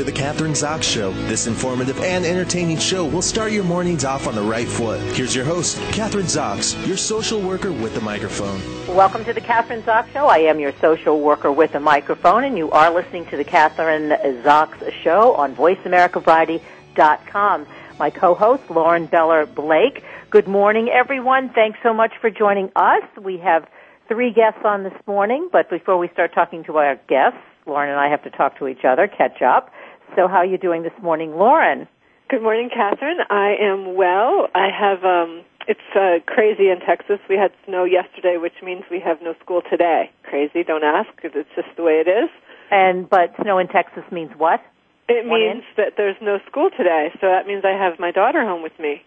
[0.00, 1.12] To the Kathryn Zox Show.
[1.28, 4.98] This informative and entertaining show will start your mornings off on the right foot.
[5.14, 8.62] Here's your host, Kathryn Zox, your social worker with the microphone.
[8.96, 10.26] Welcome to the Kathryn Zox Show.
[10.26, 14.42] I am your social worker with a microphone, and you are listening to the Kathryn
[14.42, 17.66] Zox Show on VoiceAmericaVariety.com.
[17.98, 20.02] My co-host, Lauren Beller Blake.
[20.30, 21.50] Good morning, everyone.
[21.50, 23.02] Thanks so much for joining us.
[23.20, 23.68] We have
[24.08, 27.36] three guests on this morning, but before we start talking to our guests,
[27.66, 29.70] Lauren and I have to talk to each other, catch up.
[30.16, 31.86] So how are you doing this morning, Lauren?
[32.28, 33.18] Good morning, Kathryn.
[33.30, 34.48] I am well.
[34.54, 37.18] I have, um, it's uh, crazy in Texas.
[37.28, 40.10] We had snow yesterday, which means we have no school today.
[40.22, 42.30] Crazy, don't ask, because it's just the way it is.
[42.70, 44.60] And, but snow in Texas means what?
[45.08, 45.76] It One means inch?
[45.76, 49.02] that there's no school today, so that means I have my daughter home with me.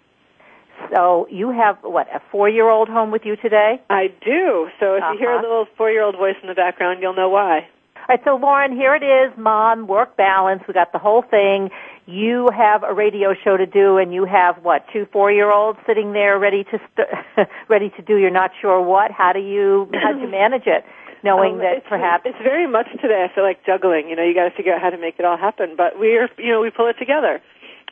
[0.93, 3.79] So you have, what, a four-year-old home with you today?
[3.89, 4.67] I do.
[4.79, 5.41] So if you hear a Uh-huh.
[5.43, 7.67] little four-year-old voice in the background, you'll know why.
[8.03, 10.61] All right, so Lauren, here it is, mom, work balance.
[10.67, 11.69] We got the whole thing.
[12.05, 16.37] You have a radio show to do, and you have what two four-year-olds sitting there
[16.37, 18.17] ready to st- ready to do.
[18.17, 19.11] You're not sure what.
[19.11, 20.83] How do you how do you manage it,
[21.23, 23.25] knowing Um, that it's, perhaps it's very much today.
[23.29, 24.09] I feel like juggling.
[24.09, 25.75] You know, you got to figure out how to make it all happen.
[25.77, 27.39] But we're, you know, we pull it together.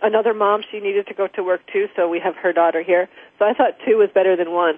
[0.02, 3.08] Another mom, she needed to go to work too, so we have her daughter here.
[3.40, 4.76] So I thought two was better than one.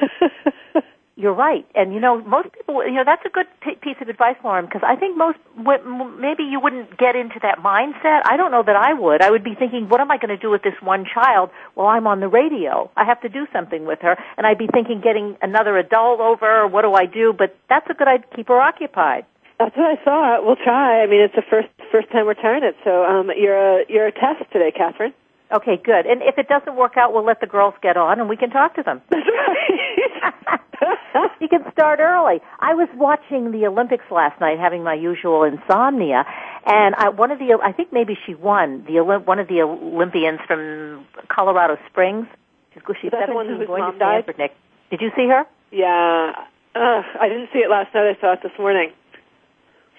[1.16, 1.66] you're right.
[1.74, 4.64] And you know, most people, you know, that's a good p- piece of advice, Lauren,
[4.66, 8.22] because I think most maybe you wouldn't get into that mindset.
[8.26, 9.22] I don't know that I would.
[9.22, 11.50] I would be thinking, what am I going to do with this one child?
[11.76, 12.90] Well, I'm on the radio.
[12.96, 16.66] I have to do something with her, and I'd be thinking getting another adult over.
[16.66, 17.32] What do I do?
[17.36, 18.26] But that's a good idea.
[18.34, 19.26] Keep her occupied.
[19.58, 20.44] That's what I thought.
[20.44, 21.02] We'll try.
[21.02, 22.74] I mean, it's the first first time we're trying it.
[22.82, 25.12] So um, you're a you're a test today, Kathryn.
[25.54, 26.06] Okay, good.
[26.06, 28.50] And if it doesn't work out, we'll let the girls get on, and we can
[28.50, 29.00] talk to them.
[29.10, 31.30] That's right.
[31.40, 32.40] you can start early.
[32.58, 36.24] I was watching the Olympics last night, having my usual insomnia,
[36.66, 39.60] and I, one of the I think maybe she won the Olymp- one of the
[39.62, 42.26] Olympians from Colorado Springs.
[42.74, 43.96] She's, she's Is that the one 17, going to?
[43.96, 44.38] Stanford.
[44.38, 44.52] Nick,
[44.90, 45.44] did you see her?
[45.70, 46.32] yeah.
[46.76, 48.16] Ugh, I didn't see it last night.
[48.18, 48.90] I saw it this morning.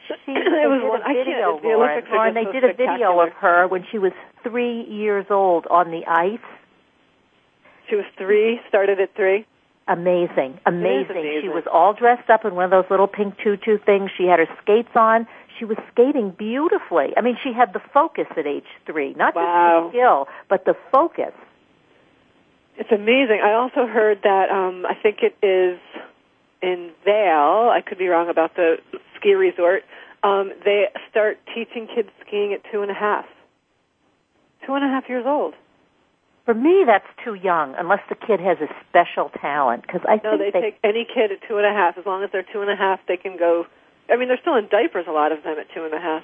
[0.10, 1.70] She, It was one- a I can't- video, the.
[1.72, 4.12] Olympics Lauren, they so did a video of her when she was
[4.48, 6.40] three years old on the ice.
[7.90, 8.60] She was three.
[8.70, 9.46] Started at three.
[9.88, 11.12] Amazing, amazing.
[11.12, 11.40] amazing.
[11.44, 14.10] She was all dressed up in one of those little pink tutu things.
[14.18, 15.28] She had her skates on.
[15.60, 17.14] She was skating beautifully.
[17.16, 19.84] I mean, she had the focus at age three, not Wow.
[19.84, 21.34] just the skill, but the focus.
[22.78, 23.42] It's amazing.
[23.44, 25.80] I also heard that um, I think it is
[26.64, 27.70] in Vail.
[27.72, 28.78] I could be wrong about the
[29.16, 29.84] ski resort.
[30.24, 33.26] Um, they start teaching kids skiing at two and a half.
[34.66, 35.54] Two and a half years old.
[36.46, 39.82] For me, that's too young, unless the kid has a special talent.
[39.82, 41.98] Because I No, think they take any kid at two and a half.
[41.98, 43.66] As long as they're two and a half, they can go.
[44.10, 45.06] I mean, they're still in diapers.
[45.08, 46.24] A lot of them at two and a half.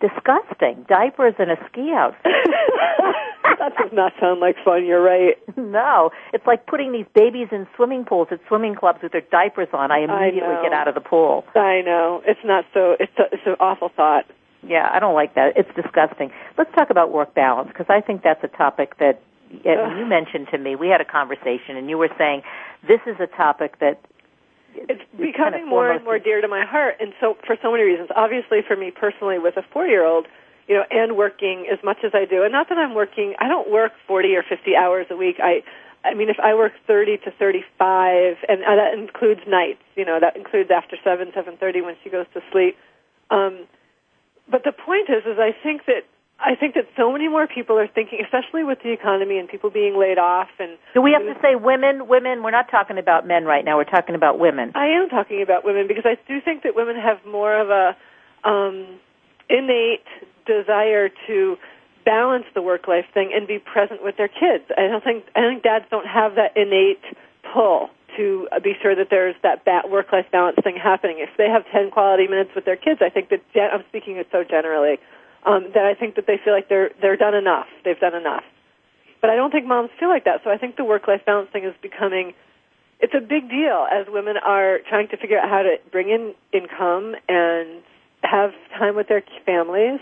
[0.00, 2.24] disgusting diapers and a ski outfit.
[3.58, 4.86] that does not sound like fun.
[4.86, 5.36] You're right.
[5.58, 9.68] no, it's like putting these babies in swimming pools at swimming clubs with their diapers
[9.74, 9.90] on.
[9.90, 10.62] I immediately know.
[10.62, 11.44] get out of the pool.
[11.54, 12.22] I know.
[12.26, 12.96] It's not so.
[12.98, 14.24] It's a, it's an awful thought.
[14.66, 15.56] Yeah, I don't like that.
[15.56, 16.30] It's disgusting.
[16.58, 19.22] Let's talk about work balance because I think that's a topic that
[19.66, 20.76] uh, you mentioned to me.
[20.76, 22.42] We had a conversation, and you were saying
[22.86, 24.00] this is a topic that
[24.74, 27.72] it's kind becoming of more and more dear to my heart and so for so
[27.72, 30.26] many reasons obviously for me personally with a four year old
[30.68, 33.48] you know and working as much as i do and not that i'm working i
[33.48, 35.62] don't work forty or fifty hours a week i
[36.04, 40.04] i mean if i work thirty to thirty five and uh, that includes nights you
[40.04, 42.76] know that includes after seven seven thirty when she goes to sleep
[43.30, 43.66] um
[44.50, 46.04] but the point is is i think that
[46.42, 49.68] I think that so many more people are thinking, especially with the economy and people
[49.68, 50.48] being laid off.
[50.58, 52.08] And do we have to say women?
[52.08, 52.42] Women?
[52.42, 53.76] We're not talking about men right now.
[53.76, 54.72] We're talking about women.
[54.74, 58.48] I am talking about women because I do think that women have more of a
[58.48, 58.98] um,
[59.50, 60.06] innate
[60.46, 61.56] desire to
[62.06, 64.64] balance the work life thing and be present with their kids.
[64.76, 67.04] I don't think I think dads don't have that innate
[67.52, 71.18] pull to be sure that there's that ba- work life balance thing happening.
[71.20, 74.16] If they have 10 quality minutes with their kids, I think that gen- I'm speaking
[74.16, 74.98] it so generally
[75.44, 77.66] um, that I think that they feel like they're they're done enough.
[77.84, 78.44] They've done enough.
[79.20, 80.40] But I don't think moms feel like that.
[80.44, 82.32] So I think the work life balance thing is becoming
[83.00, 86.34] it's a big deal as women are trying to figure out how to bring in
[86.52, 87.82] income and
[88.22, 90.00] have time with their families.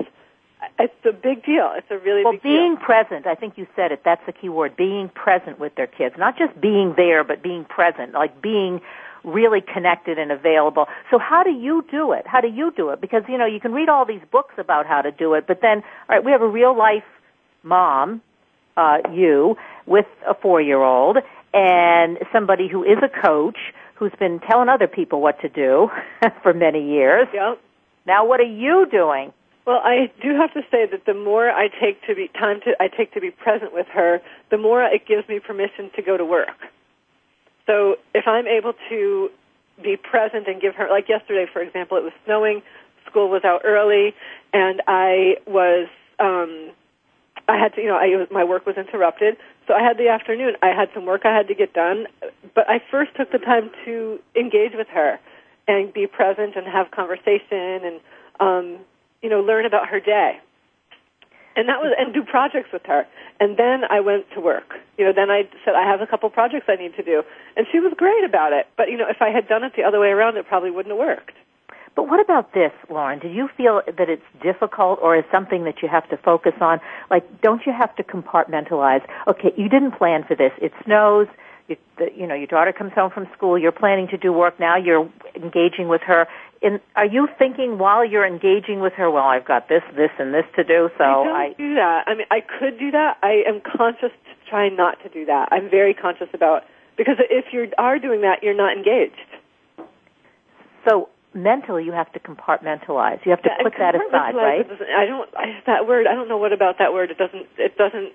[0.79, 1.73] It's a big deal.
[1.77, 2.53] It's a really big deal.
[2.53, 2.85] well, being deal.
[2.85, 3.27] present.
[3.27, 4.03] I think you said it.
[4.05, 4.77] That's the key word.
[4.77, 8.81] Being present with their kids, not just being there, but being present, like being
[9.25, 10.87] really connected and available.
[11.11, 12.27] So how do you do it?
[12.27, 13.01] How do you do it?
[13.01, 15.61] Because you know you can read all these books about how to do it, but
[15.61, 17.05] then all right, we have a real life
[17.63, 18.23] mom,
[18.77, 21.19] uh, you with a four year old,
[21.53, 23.59] and somebody who is a coach
[23.97, 25.91] who's been telling other people what to do
[26.43, 27.27] for many years.
[27.35, 27.61] Yep.
[28.07, 29.33] Now, what are you doing?
[29.69, 32.73] Well, I do have to say that the more I take to be time to
[32.81, 36.17] I take to be present with her, the more it gives me permission to go
[36.17, 36.57] to work.
[37.67, 39.29] So if I'm able to
[39.83, 42.63] be present and give her, like yesterday, for example, it was snowing,
[43.05, 44.15] school was out early,
[44.55, 45.87] and I was,
[46.19, 46.73] um,
[47.47, 49.37] I had to, you know, I, my work was interrupted,
[49.67, 50.55] so I had the afternoon.
[50.63, 52.07] I had some work I had to get done,
[52.55, 55.21] but I first took the time to engage with her
[55.69, 58.01] and be present and have conversation and,
[58.41, 58.79] um,
[59.23, 60.39] you know, learn about her day.
[61.57, 63.05] And that was, and do projects with her.
[63.41, 64.75] And then I went to work.
[64.97, 67.23] You know, then I said, I have a couple projects I need to do.
[67.57, 68.67] And she was great about it.
[68.77, 70.93] But, you know, if I had done it the other way around, it probably wouldn't
[70.93, 71.35] have worked.
[71.97, 73.19] But what about this, Lauren?
[73.19, 76.79] Do you feel that it's difficult or is something that you have to focus on?
[77.11, 79.03] Like, don't you have to compartmentalize?
[79.27, 80.53] Okay, you didn't plan for this.
[80.63, 81.27] It snows.
[81.69, 83.59] You, the, you know, your daughter comes home from school.
[83.59, 84.77] You're planning to do work now.
[84.77, 86.27] You're engaging with her.
[86.61, 90.35] In, are you thinking while you're engaging with her, well, I've got this, this, and
[90.35, 92.05] this to do, so I don't I do that.
[92.07, 93.19] I mean, I could do that.
[93.23, 95.51] I am conscious to try not to do that.
[95.53, 96.63] I'm very conscious about
[96.97, 99.15] because if you are doing that, you're not engaged.
[100.89, 103.25] so mentally you have to compartmentalize.
[103.25, 104.67] You have to Yeah, put that aside, right?
[104.97, 105.29] I don't.
[105.37, 106.07] I, that word.
[106.07, 107.11] I don't know what about that word.
[107.11, 107.47] It doesn't.
[107.57, 108.13] It doesn't.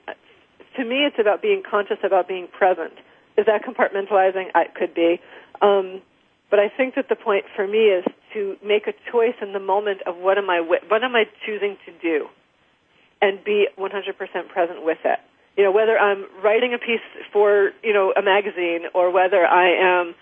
[0.76, 2.94] To me, it's about being conscious about being present.
[3.38, 4.50] Is that compartmentalizing?
[4.56, 5.20] It could be.
[5.62, 6.02] Um,
[6.50, 9.60] but I think that the point for me is to make a choice in the
[9.60, 12.28] moment of what am I what am I choosing to do,
[13.22, 15.20] and be 100% present with it.
[15.58, 17.02] You know, whether I'm writing a piece
[17.32, 20.16] for you know a magazine or whether I am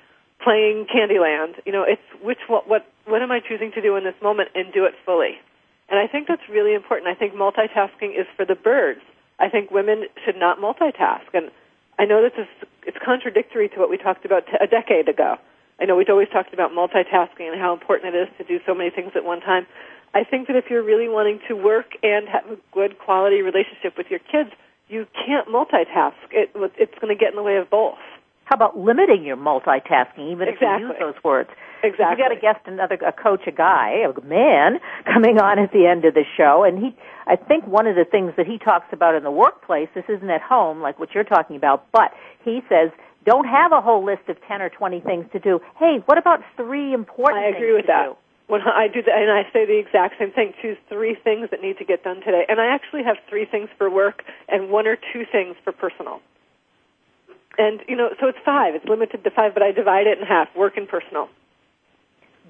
[0.43, 1.55] playing Candyland.
[1.65, 4.49] You know, it's which what what what am I choosing to do in this moment
[4.55, 5.35] and do it fully.
[5.89, 7.09] And I think that's really important.
[7.09, 9.01] I think multitasking is for the birds.
[9.39, 11.27] I think women should not multitask.
[11.33, 11.51] And
[12.01, 12.47] I know this is
[12.87, 15.37] it's contradictory to what we talked about t- a decade ago.
[15.79, 18.73] I know we'd always talked about multitasking and how important it is to do so
[18.73, 19.67] many things at one time.
[20.15, 23.97] I think that if you're really wanting to work and have a good quality relationship
[23.97, 24.49] with your kids,
[24.89, 26.17] you can't multitask.
[26.31, 28.01] It, it's going to get in the way of both.
[28.45, 31.51] How about limiting your multitasking, even if you use those words?
[31.83, 32.15] Exactly.
[32.15, 35.87] We got a guest, another a coach, a guy, a man, coming on at the
[35.87, 36.95] end of the show, and he.
[37.27, 40.29] I think one of the things that he talks about in the workplace, this isn't
[40.29, 42.11] at home like what you're talking about, but
[42.43, 42.89] he says
[43.25, 45.59] don't have a whole list of ten or twenty things to do.
[45.77, 47.43] Hey, what about three important?
[47.43, 47.55] Things?
[47.55, 48.05] I agree with to that.
[48.09, 48.15] do?
[48.47, 50.53] When I do that, and I say the exact same thing.
[50.61, 53.69] Choose three things that need to get done today, and I actually have three things
[53.77, 56.19] for work and one or two things for personal.
[57.57, 58.75] And you know, so it's five.
[58.75, 61.29] It's limited to five, but I divide it in half: work and personal.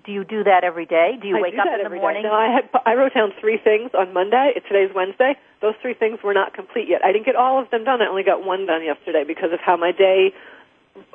[0.05, 1.17] Do you do that every day?
[1.21, 2.01] Do you I wake do up in the every day.
[2.01, 2.23] morning?
[2.23, 4.53] No, I had I wrote down three things on Monday.
[4.67, 5.35] Today's Wednesday.
[5.61, 7.01] Those three things were not complete yet.
[7.03, 8.01] I didn't get all of them done.
[8.01, 10.33] I only got one done yesterday because of how my day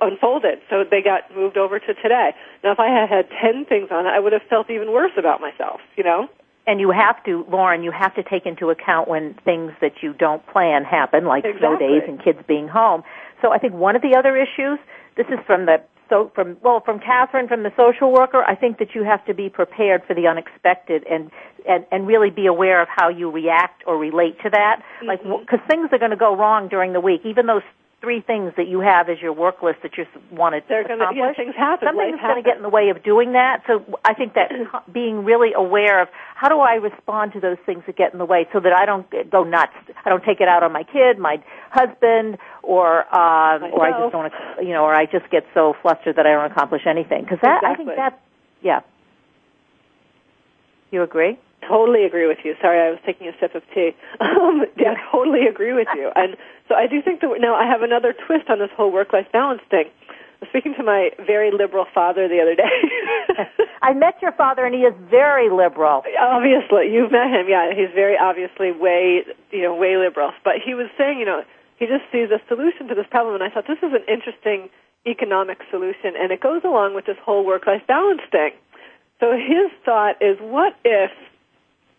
[0.01, 0.61] unfolded.
[0.71, 2.31] So they got moved over to today.
[2.63, 5.13] Now, if I had had ten things on it, I would have felt even worse
[5.19, 5.81] about myself.
[5.97, 6.29] You know.
[6.67, 10.13] and you have to, Lauren, you have to take into account when things that you
[10.13, 13.03] don't plan happen, like snow days and kids being home.
[13.43, 14.79] So I think one of the other issues,
[15.17, 18.43] this is from the so from well from Kathryn from the social worker.
[18.47, 21.31] I think that you have to be prepared for the unexpected and
[21.69, 24.83] and and really be aware of how you react or relate to that.
[25.07, 25.41] Like Mm-hmm.
[25.41, 27.63] because things are going to go wrong during the week, even those
[28.07, 31.03] three things that you have as your work list that you want to They're gonna-
[31.11, 31.35] accomplish.
[31.37, 31.89] yeah, things happen.
[31.89, 33.63] Something's going to get in the way of doing that.
[33.67, 34.53] So I think that
[34.93, 38.25] being really aware of how do I respond to those things that get in the
[38.25, 39.73] way, so that I don't go nuts.
[40.05, 44.13] I don't take it out on my kid, my husband, or um, or I just
[44.13, 44.33] don't,
[44.63, 47.23] you know, or I just get so flustered that I don't accomplish anything.
[47.25, 48.21] Because that I think that,
[48.63, 48.81] yeah.
[50.93, 51.39] You agree?
[51.69, 52.55] Totally agree with you.
[52.63, 53.91] Sorry, I was taking a sip of tea.
[54.21, 56.11] Um, yeah, I totally agree with you.
[56.15, 56.37] And
[56.69, 59.63] so I do think that now I have another twist on this whole work-life balance
[59.71, 59.87] thing.
[59.89, 62.69] I was speaking to my very liberal father the other day.
[63.83, 66.03] I met your father, and he is very liberal.
[66.21, 67.49] obviously, you've met him.
[67.49, 70.33] Yeah, he's very obviously way, you know, way liberal.
[70.45, 71.43] But he was saying, you know,
[71.79, 74.69] he just sees a solution to this problem, and I thought this is an interesting
[75.07, 78.53] economic solution, and it goes along with this whole work-life balance thing.
[79.21, 81.11] So his thought is, what if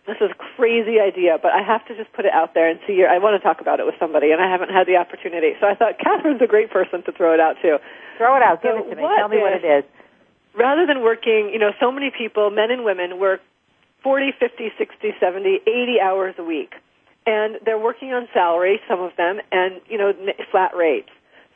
[0.07, 2.79] this is a crazy idea, but I have to just put it out there and
[2.87, 3.03] see.
[3.03, 5.51] I want to talk about it with somebody, and I haven't had the opportunity.
[5.59, 7.77] So I thought Kathryn's a great person to throw it out to.
[8.17, 8.63] Throw it out.
[8.63, 9.03] Give it to me.
[9.03, 9.83] Tell me what it is.
[10.55, 13.41] Rather than working, you know, so many people, men and women, work
[14.01, 16.73] 40, 50, 60, 70, 80 hours a week.
[17.27, 20.13] And they're working on salary, some of them, and, you know,
[20.49, 21.09] flat rates.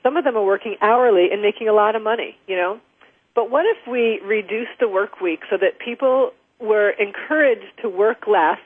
[0.03, 2.81] Some of them are working hourly and making a lot of money, you know.
[3.34, 6.31] But what if we reduce the work week so that people
[6.62, 8.60] were encouraged to work less,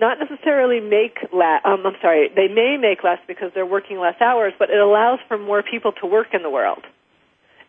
[0.00, 4.20] not necessarily make less, um, I'm sorry, they may make less because they're working less
[4.20, 6.84] hours, but it allows for more people to work in the world.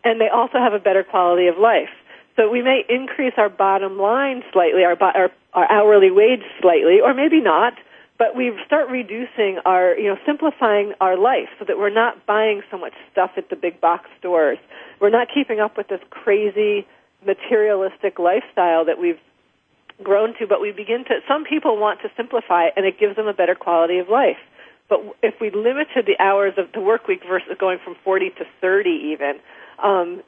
[0.04, 1.90] And they also have a better quality of life.
[2.36, 7.12] So we may increase our bottom line slightly, our, our, our hourly wage slightly, or
[7.12, 7.74] maybe not,
[8.18, 12.62] but we start reducing our, you know, simplifying our life so that we're not buying
[12.70, 14.58] so much stuff at the big box stores.
[15.00, 16.86] We're not keeping up with this crazy
[17.26, 19.18] materialistic lifestyle that we've
[20.02, 23.26] grown to, but we begin to, some people want to simplify and it gives them
[23.26, 24.38] a better quality of life.
[24.88, 28.44] But if we limited the hours of the work week versus going from 40 to
[28.60, 29.40] 30 even,
[29.82, 30.22] um,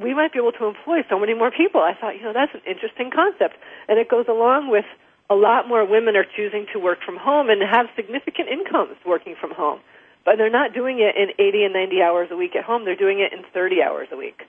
[0.00, 1.80] we might be able to employ so many more people.
[1.80, 3.56] I thought, you know, that's an interesting concept.
[3.88, 4.86] And it goes along with
[5.28, 9.36] a lot more women are choosing to work from home and have significant incomes working
[9.40, 9.80] from home.
[10.24, 12.84] But they're not doing it in 80 and 90 hours a week at home.
[12.84, 14.42] They're doing it in 30 hours a week.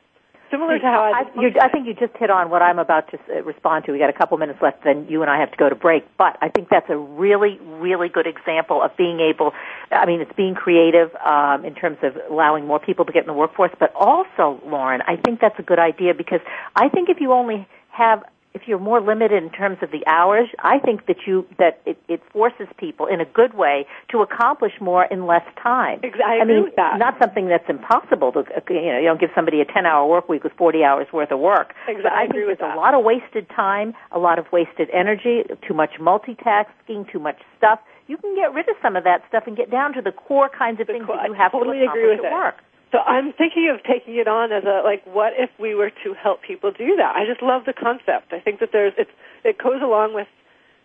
[0.52, 3.10] Similar to how I, I, you, I think you just hit on what I'm about
[3.12, 3.94] to uh, respond to.
[3.94, 6.04] We got a couple minutes left, then you and I have to go to break.
[6.18, 9.54] But I think that's a really, really good example of being able.
[9.92, 13.28] I mean, it's being creative um, in terms of allowing more people to get in
[13.28, 16.42] the workforce, but also, Lauren, I think that's a good idea because
[16.76, 18.22] I think if you only have
[18.54, 21.98] if you're more limited in terms of the hours, I think that you that it,
[22.08, 26.00] it forces people in a good way to accomplish more in less time.
[26.04, 29.30] Ex- I agree mean, not something that's impossible to uh, you know you don't give
[29.34, 31.74] somebody a 10-hour work week with 40 hours worth of work.
[31.88, 32.76] Ex- But I I agree think there's that.
[32.78, 37.38] a lot of wasted time, a lot of wasted energy, too much multitasking, too much
[37.58, 37.80] stuff.
[38.08, 40.50] You can get rid of some of that stuff and get down to the core
[40.50, 42.56] kinds of The things that you I have totally to agree accomplish with at work.
[42.92, 46.14] So I'm thinking of taking it on as a like, what if we were to
[46.14, 47.16] help people do that?
[47.16, 48.34] I just love the concept.
[48.34, 49.12] I think that there's it's
[49.44, 50.28] it goes along with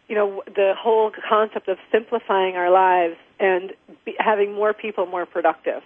[0.08, 3.72] you know the whole concept of simplifying our lives and
[4.04, 5.82] be, having more people more productive.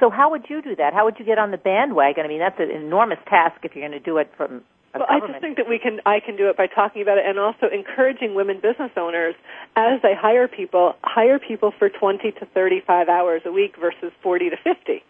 [0.00, 0.92] So how would you do that?
[0.92, 2.24] How would you get on the bandwagon?
[2.24, 4.62] I mean, that's an enormous task if you're going to do it from
[4.94, 7.18] a Well, I just think that we can I can do it by talking about
[7.18, 9.36] it and also encouraging women business owners
[9.76, 14.50] as they hire people, hire people for 20 to 35 hours a week versus 40
[14.50, 15.04] to 50.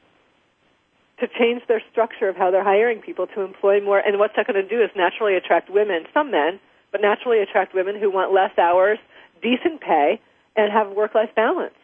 [1.21, 4.47] To change their structure of how they're hiring people to employ more and what's that
[4.47, 6.61] going to do is naturally attract women, some men,
[6.93, 8.99] but naturally attract women who want less hours,
[9.43, 10.21] decent pay,
[10.57, 11.75] and have work-life balance.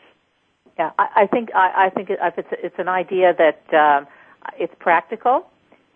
[0.78, 4.06] Yeah, I, I think I, I think if it's it's an idea that um,
[4.58, 5.46] it's practical,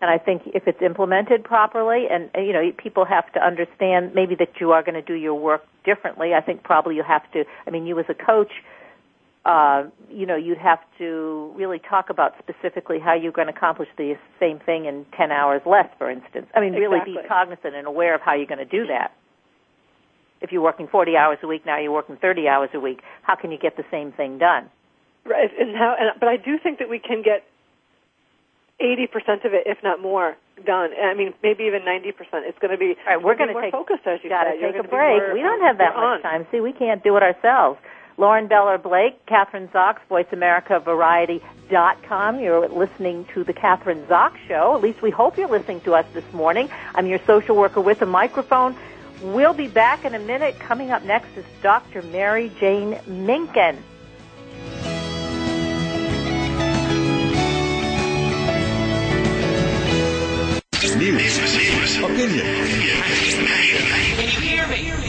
[0.01, 4.35] and I think if it's implemented properly, and you know, people have to understand maybe
[4.35, 6.33] that you are going to do your work differently.
[6.33, 7.43] I think probably you have to.
[7.65, 8.51] I mean, you as a coach,
[9.47, 13.87] uh, you know, you'd have to really talk about specifically how you're going to accomplish
[13.97, 16.47] the same thing in ten hours less, for instance.
[16.53, 19.13] I mean, really be cognizant and aware of how you're going to do that.
[20.41, 22.99] If you're working 40 hours a week, now you're working 30 hours a week.
[23.23, 24.69] How can you get the same thing done?
[25.25, 25.95] Right, and how?
[25.97, 27.43] And, but I do think that we can get
[28.79, 30.35] eighty percent of it, if not more,
[30.65, 30.91] done.
[30.93, 32.45] I mean, maybe even ninety percent.
[32.47, 32.95] It's going to be.
[33.07, 34.59] All right, we're going to take focused, as you said.
[34.59, 35.21] Take a break.
[35.33, 36.21] we don't have that much on.
[36.21, 36.47] time.
[36.51, 37.79] See, we can't do it ourselves.
[38.19, 42.39] Lauren Beller Blake, Kathryn Zox, VoiceAmericaVariety.com.
[42.39, 44.75] You're listening to the Kathryn Zox Show.
[44.75, 46.67] At least we hope you're listening to us this morning.
[46.95, 48.75] I'm your social worker with a microphone.
[49.21, 50.57] We'll be back in a minute.
[50.59, 52.01] Coming up next is Dr.
[52.01, 53.77] Mary Jane Minkin.
[60.97, 61.37] News.
[61.97, 62.45] Opinion.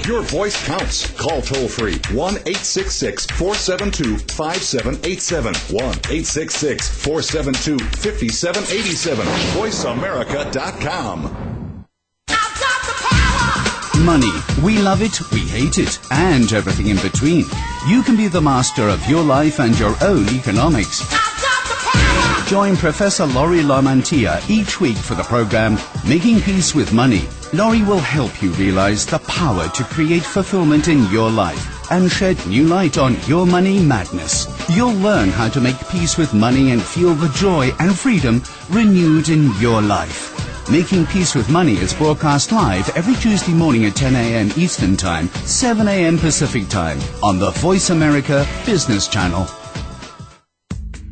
[0.08, 1.10] Your voice counts.
[1.18, 5.54] Call toll free 1 866 472 5787.
[5.54, 9.26] 1 866 472 5787.
[9.52, 11.84] VoiceAmerica.com.
[14.02, 14.32] Money.
[14.64, 17.44] We love it, we hate it, and everything in between.
[17.86, 21.27] You can be the master of your life and your own economics.
[22.48, 25.76] Join Professor Laurie Lamantia each week for the program
[26.08, 27.28] Making Peace with Money.
[27.52, 32.38] Laurie will help you realize the power to create fulfillment in your life and shed
[32.46, 34.48] new light on your money madness.
[34.70, 39.28] You'll learn how to make peace with money and feel the joy and freedom renewed
[39.28, 40.34] in your life.
[40.70, 44.50] Making Peace with Money is broadcast live every Tuesday morning at 10 a.m.
[44.56, 46.16] Eastern Time, 7 a.m.
[46.16, 49.46] Pacific Time on the Voice America Business Channel.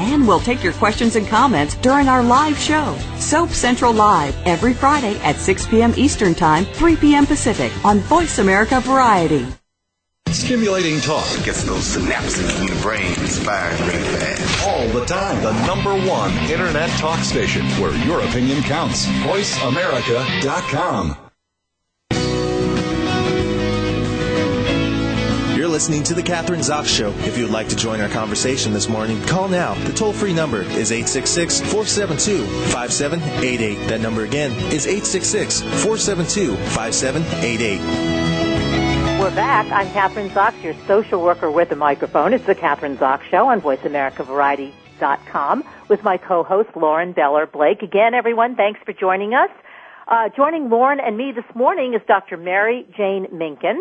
[0.00, 4.72] And we'll take your questions and comments during our live show, Soap Central Live, every
[4.72, 5.92] Friday at 6 p.m.
[5.96, 7.26] Eastern Time, 3 p.m.
[7.26, 9.46] Pacific on Voice America Variety.
[10.28, 14.66] Stimulating talk gets those synapses in the brain firing really fast.
[14.66, 15.42] all the time.
[15.42, 19.06] The number one internet talk station where your opinion counts.
[19.06, 21.29] VoiceAmerica.com.
[25.70, 27.10] listening to The Kathryn Zox Show.
[27.20, 29.74] If you would like to join our conversation this morning, call now.
[29.84, 33.88] The toll free number is 866 472 5788.
[33.88, 39.20] That number again is 866 472 5788.
[39.20, 39.70] We're back.
[39.70, 42.32] I'm Kathryn Zox, your social worker with a microphone.
[42.32, 47.82] It's the Kathryn Zox Show on VoiceAmericaVariety.com with my co-host Lauren Beller Blake.
[47.82, 49.50] Again, everyone, thanks for joining us.
[50.08, 52.36] Uh, joining Lauren and me this morning is Dr.
[52.36, 53.78] Mary Jane Minkin,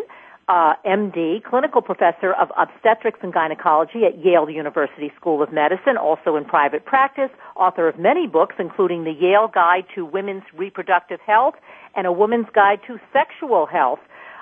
[0.49, 6.35] uh, MD, clinical professor of obstetrics and gynecology at Yale University School of Medicine, also
[6.35, 11.53] in private practice, author of many books, including the Yale Guide to Women's Reproductive Health
[11.95, 13.99] and A Woman's Guide to Sexual Health.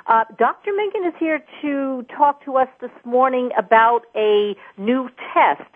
[0.08, 0.72] Uh, Dr.
[0.72, 5.70] Minkin is here to talk to us this morning about a new test.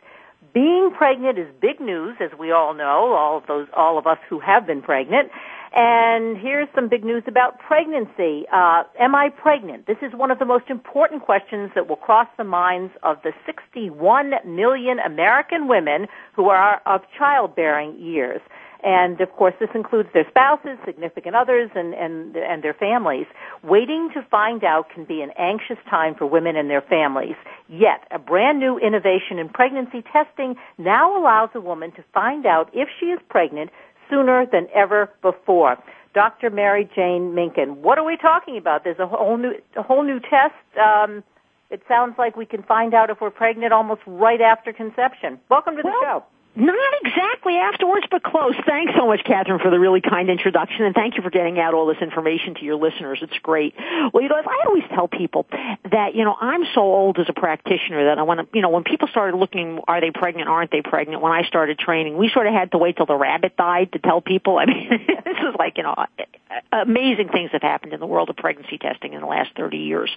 [0.54, 4.18] Being pregnant is big news, as we all know, all of those, all of us
[4.30, 5.30] who have been pregnant.
[5.74, 8.46] And here's some big news about pregnancy.
[8.52, 9.88] Uh, am I pregnant?
[9.88, 13.32] This is one of the most important questions that will cross the minds of the
[13.46, 18.42] 61 million American women who are of childbearing years.
[18.84, 23.28] And of course, this includes their spouses, significant others, and, and, and their families.
[23.64, 27.36] Waiting to find out can be an anxious time for women and their families.
[27.68, 32.70] Yet, a brand new innovation in pregnancy testing now allows a woman to find out
[32.74, 33.70] if she is pregnant
[34.10, 35.78] sooner than ever before.
[36.14, 36.50] Dr.
[36.50, 38.84] Mary Jane Minkin, what are we talking about?
[38.84, 40.56] There's a whole new, a whole new test.
[40.78, 41.24] Um,
[41.70, 45.40] it sounds like we can find out if we're pregnant almost right after conception.
[45.50, 46.24] Welcome to the Well, show.
[46.54, 48.56] Not exactly afterwards, but close.
[48.66, 51.74] Thanks so much, Kathryn, for the really kind introduction, and thank you for getting out
[51.74, 53.20] all this information to your listeners.
[53.22, 53.74] It's great.
[54.14, 55.46] Well, you know, I always tell people
[55.90, 58.70] that, you know, I'm so old as a practitioner that I want to, you know,
[58.70, 62.30] when people started looking, are they pregnant, aren't they pregnant, when I started training, we
[62.34, 64.58] sort of had to wait till the rabbit died to tell people.
[64.58, 66.06] I mean, this is like, you know, uh,
[66.52, 69.78] uh, amazing things have happened in the world of pregnancy testing in the last 30
[69.78, 70.12] years.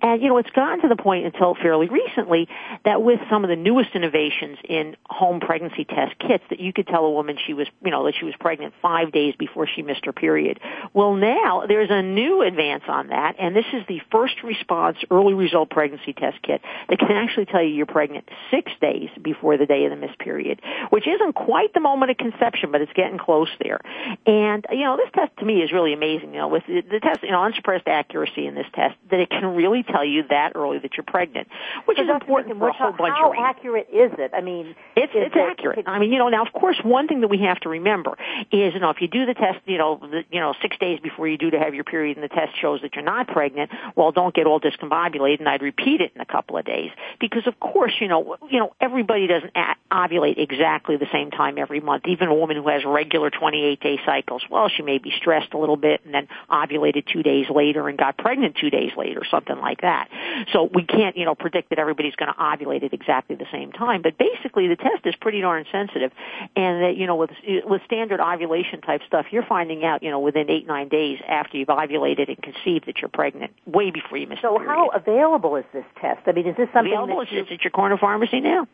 [0.00, 2.48] And, you know, it's gotten to the point until fairly recently
[2.84, 6.86] that with some of the newest innovations in home pregnancy test kits that you could
[6.86, 9.82] tell a woman she was, you know, that she was pregnant five days before she
[9.82, 10.60] missed her period.
[10.92, 15.34] Well, now there's a new advance on that, and this is the first response early
[15.34, 19.66] result pregnancy test kit that can actually tell you you're pregnant six days before the
[19.66, 20.60] day of the missed period,
[20.90, 23.80] which isn't quite the moment of conception, but it's getting close there.
[24.26, 27.22] And, you know, this test to me is really amazing, you know, with the, test,
[27.22, 30.78] you know, unsuppressed accuracy in this test, that it can really tell you that early
[30.78, 31.48] that you're pregnant,
[31.86, 33.46] which So is important for a whole bunch how of reasons.
[33.56, 34.32] accurate is it?
[34.34, 35.88] I mean, It's, it's it- accurate.
[35.88, 38.16] I mean, you know, now of course, one thing that we have to remember
[38.52, 41.00] is, you know, if you do the test, you know, the, you know, six days
[41.00, 43.70] before you do to have your period, and the test shows that you're not pregnant,
[43.96, 47.46] well, don't get all discombobulated, and I'd repeat it in a couple of days because,
[47.46, 49.52] of course, you know, you know, everybody doesn't
[49.90, 52.04] ovulate exactly the same time every month.
[52.06, 55.58] Even a woman who has regular 28 day cycles, well, she may be stressed a
[55.58, 59.58] little bit and then ovulated two days later and got pregnant two days later, something
[59.58, 60.08] like that.
[60.52, 63.72] So we can't, you know, predict that everybody's going to ovulate at exactly the same
[63.72, 64.02] time.
[64.02, 66.10] But basically, the test is pretty darn sensitive,
[66.56, 67.30] and that you know, with
[67.64, 71.56] with standard ovulation type stuff, you're finding out, you know, within eight nine days after
[71.56, 75.64] you've ovulated and conceived that you're pregnant, way before you miss so how available is
[75.72, 76.20] this test?
[76.26, 77.20] I mean, is this something available?
[77.20, 78.66] that it's at your corner pharmacy now.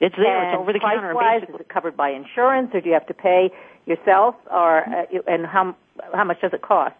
[0.00, 0.42] It's there.
[0.42, 1.14] and it's over the counter.
[1.14, 1.54] Basically.
[1.54, 3.50] is it covered by insurance, or do you have to pay
[3.86, 5.76] yourself, or uh, and how
[6.14, 6.94] how much does it cost?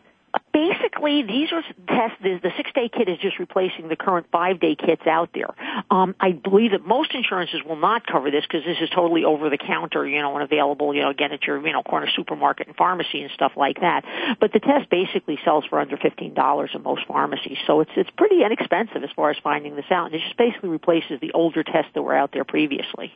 [0.52, 2.18] Basically, these are tests.
[2.22, 5.50] The, the six-day kit is just replacing the current five-day kits out there.
[5.90, 10.06] Um, I believe that most insurances will not cover this because this is totally over-the-counter,
[10.06, 13.22] you know, and available, you know, again at your, you know, corner supermarket and pharmacy
[13.22, 14.04] and stuff like that.
[14.40, 18.10] But the test basically sells for under fifteen dollars in most pharmacies, so it's it's
[18.10, 20.06] pretty inexpensive as far as finding this out.
[20.06, 23.12] And it just basically replaces the older tests that were out there previously.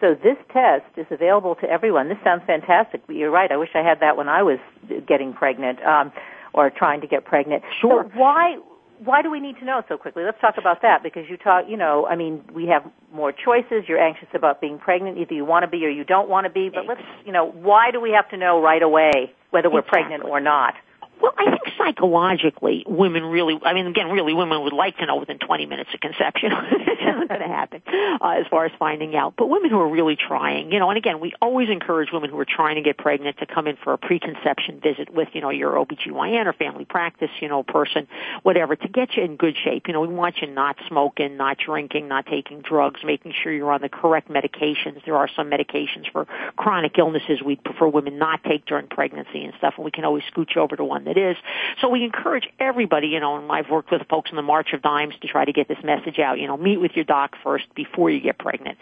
[0.00, 2.08] So this test is available to everyone.
[2.08, 3.06] This sounds fantastic.
[3.06, 3.50] But you're right.
[3.50, 4.58] I wish I had that when I was
[5.06, 6.12] getting pregnant um,
[6.54, 7.62] or trying to get pregnant.
[7.80, 8.04] Sure.
[8.04, 8.58] So why
[9.04, 10.24] why do we need to know so quickly?
[10.24, 11.66] Let's talk about that because you talk.
[11.68, 12.82] You know, I mean, we have
[13.12, 13.84] more choices.
[13.88, 15.18] You're anxious about being pregnant.
[15.18, 16.70] Either you want to be or you don't want to be.
[16.72, 20.02] But let's, you know, why do we have to know right away whether we're Exactly.
[20.02, 20.74] pregnant or not?
[21.20, 25.16] Well, I think psychologically, women really, I mean, again, really, women would like to know
[25.16, 26.52] within 20 minutes of conception.
[26.52, 27.82] it's not going to happen
[28.20, 29.34] uh, as far as finding out.
[29.36, 32.38] But women who are really trying, you know, and again, we always encourage women who
[32.38, 35.50] are trying to get pregnant to come in for a preconception visit with, you know,
[35.50, 38.06] your OBGYN or family practice, you know, person,
[38.42, 39.88] whatever, to get you in good shape.
[39.88, 43.72] You know, we want you not smoking, not drinking, not taking drugs, making sure you're
[43.72, 45.04] on the correct medications.
[45.04, 46.26] There are some medications for
[46.56, 50.22] chronic illnesses we prefer women not take during pregnancy and stuff, and we can always
[50.32, 51.36] scooch over to one that is.
[51.80, 54.82] So we encourage everybody, you know, and I've worked with folks in the March of
[54.82, 56.38] Dimes to try to get this message out.
[56.38, 58.78] You know, meet with your doc first before you get pregnant.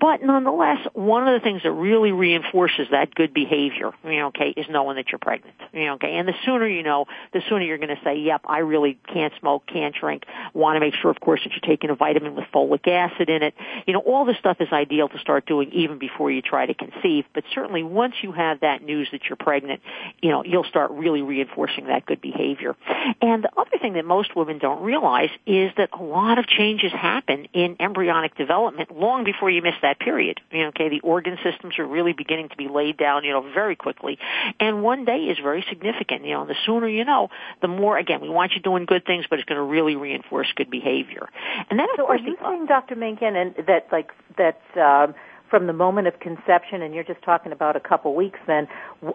[0.00, 4.54] But nonetheless, one of the things that really reinforces that good behavior, you know, okay,
[4.56, 5.54] is knowing that you're pregnant.
[5.72, 8.42] You know, okay, and the sooner you know, the sooner you're going to say, "Yep,
[8.46, 10.24] I really can't smoke, can't drink."
[10.54, 13.42] Want to make sure, of course, that you're taking a vitamin with folic acid in
[13.42, 13.54] it.
[13.86, 16.74] You know, all this stuff is ideal to start doing even before you try to
[16.74, 17.24] conceive.
[17.34, 19.80] But certainly, once you have that news that you're pregnant,
[20.22, 22.76] you know, you'll start really reinforcing that good behavior.
[23.20, 26.92] And the other thing that most women don't realize is that a lot of changes
[26.92, 30.40] happen in embryonic development long before you miss that period.
[30.50, 33.42] You know, okay, the organ systems are really beginning to be laid down, you know,
[33.52, 34.18] very quickly.
[34.60, 36.24] And one day is very significant.
[36.24, 37.28] You know, and the sooner you know,
[37.62, 40.48] the more, again, we want you doing good things, but it's going to really reinforce
[40.56, 41.28] good behavior.
[41.70, 42.96] And then, of So are you the, saying, Dr.
[42.96, 45.14] Minkin, and that like that um,
[45.50, 48.68] from the moment of conception, and you're just talking about a couple weeks, then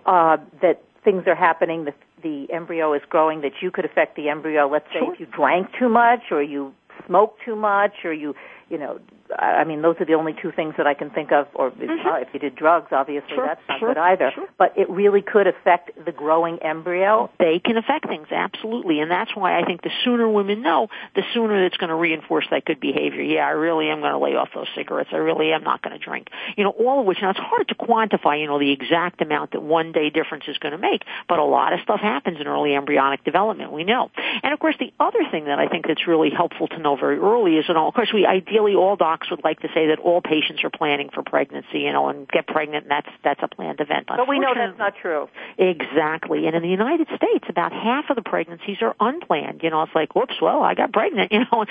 [0.06, 4.30] uh, that things are happening, the the embryo is growing, that you could affect the
[4.30, 4.68] embryo.
[4.68, 5.14] Let's say Sure.
[5.14, 6.74] if you drank too much, or you
[7.08, 8.36] smoked too much, or you
[8.70, 9.00] you know,
[9.38, 11.48] I mean, those are the only two things that I can think of.
[11.54, 13.36] Or if, uh, if you did drugs, obviously Mm-hmm.
[13.36, 14.32] Sure, that's not sure, good either.
[14.34, 14.48] sure.
[14.58, 17.30] But it really could affect the growing embryo.
[17.40, 21.24] they can affect things absolutely and that's why i think the sooner women know the
[21.34, 24.36] sooner it's going to reinforce that good behavior yeah i really am going to lay
[24.36, 27.20] off those cigarettes i really am not going to drink you know all of which
[27.22, 30.58] now it's hard to quantify you know the exact amount that one day difference is
[30.58, 34.10] going to make but a lot of stuff happens in early embryonic development we know
[34.44, 37.18] and of course the other thing that i think that's really helpful to know very
[37.18, 40.22] early is that of course we ideally all docs would like to say that all
[40.22, 43.80] patients are planning for pregnancy you know and get pregnant and that's that's a planned
[43.80, 45.28] event But we know that's not true.
[45.58, 46.48] Exactly.
[46.48, 49.62] And in the United States, about half of the pregnancies are unplanned.
[49.64, 51.66] You know, it's like, whoops, well, I got pregnant, you know,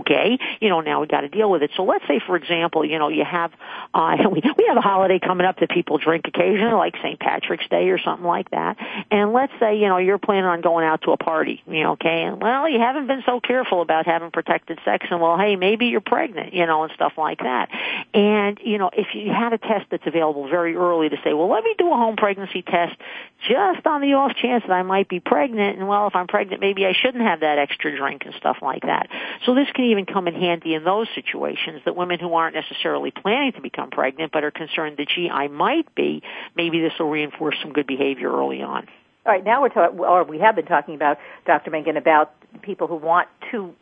[0.00, 1.70] okay, you know, now we got to deal with it.
[1.76, 3.52] So let's say, for example, you know, you have,
[3.92, 7.18] uh, we, we have a holiday coming up that people drink occasionally, like St.
[7.18, 8.76] Patrick's Day or something like that.
[9.10, 11.92] And let's say, you know, you're planning on going out to a party, you know,
[11.92, 15.56] okay, and well, you haven't been so careful about having protected sex and well, hey,
[15.56, 17.68] maybe you're pregnant, you know, and stuff like that.
[18.12, 21.50] And, you know, if you have a test that's available very early to say, well,
[21.50, 22.96] let me do a home pregnancy test
[23.48, 25.78] just on the off chance that I might be pregnant.
[25.78, 28.82] And well, if I'm pregnant, maybe I shouldn't have that extra drink and stuff like
[28.82, 29.08] that.
[29.44, 33.10] So this can even come in handy in those situations that women who aren't necessarily
[33.10, 36.22] planning to become pregnant but are concerned that, gee, I might be,
[36.56, 38.86] maybe this will reinforce some good behavior early on.
[39.26, 41.70] All right, now we're talking, or we have been talking about, Dr.
[41.70, 43.74] Minkin, about people who want to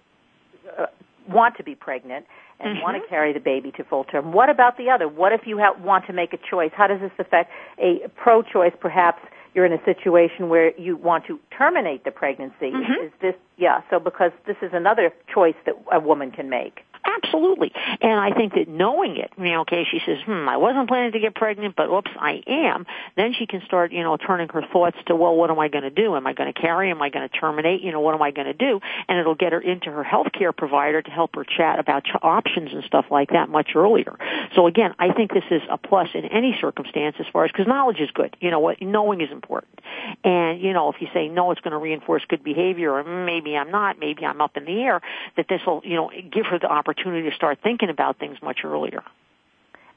[0.79, 0.87] uh,
[1.29, 2.27] want to be pregnant
[2.63, 3.11] and want to mm-hmm.
[3.11, 4.33] carry the baby to full term.
[4.33, 5.09] What about the other?
[5.09, 6.71] What if you ha- want to make a choice?
[6.75, 8.73] How does this affect a pro-choice?
[8.81, 9.23] Perhaps
[9.55, 12.71] you're in a situation where you want to terminate the pregnancy.
[12.73, 13.07] Mm-hmm.
[13.07, 13.83] Is this yeah?
[13.91, 16.81] So because this is another choice that a woman can make.
[17.17, 17.73] Absolutely.
[18.01, 21.13] And I think that knowing it, you know, okay, she says, hmm, I wasn't planning
[21.13, 22.87] to get pregnant, but oops, I am.
[23.17, 25.85] Then she can start, you know, turning her thoughts to, well, what am I going
[25.85, 26.17] to do?
[26.17, 26.91] Am I going to carry?
[26.91, 27.83] Am I going to terminate?
[27.83, 28.81] You know, what am I going to do?
[29.09, 32.85] And it'll get her into her healthcare provider to help her chat about options and
[32.85, 34.17] stuff like that much earlier.
[34.55, 37.67] So again, I think this is a plus in any circumstance as far as, because
[37.67, 38.37] knowledge is good.
[38.41, 38.81] You know what?
[38.81, 39.81] Knowing is important.
[40.25, 43.27] And, you know, if you say, no, it's going to reinforce good behavior, or "Mm,
[43.27, 45.01] maybe I'm not, maybe I'm up in the air,
[45.37, 48.61] that this will, you know, give her the opportunity to start thinking about things much
[48.65, 49.03] earlier.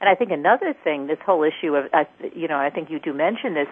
[0.00, 1.86] And I think another thing, this whole issue of,
[2.34, 3.68] you know, I think you do mention this.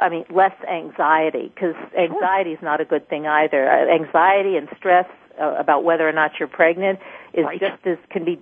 [0.00, 3.68] I mean, less anxiety because anxiety is not a good thing either.
[3.68, 5.06] Uh, Anxiety and stress
[5.40, 7.00] uh, about whether or not you're pregnant
[7.34, 7.60] is Right.
[7.60, 8.40] just as can be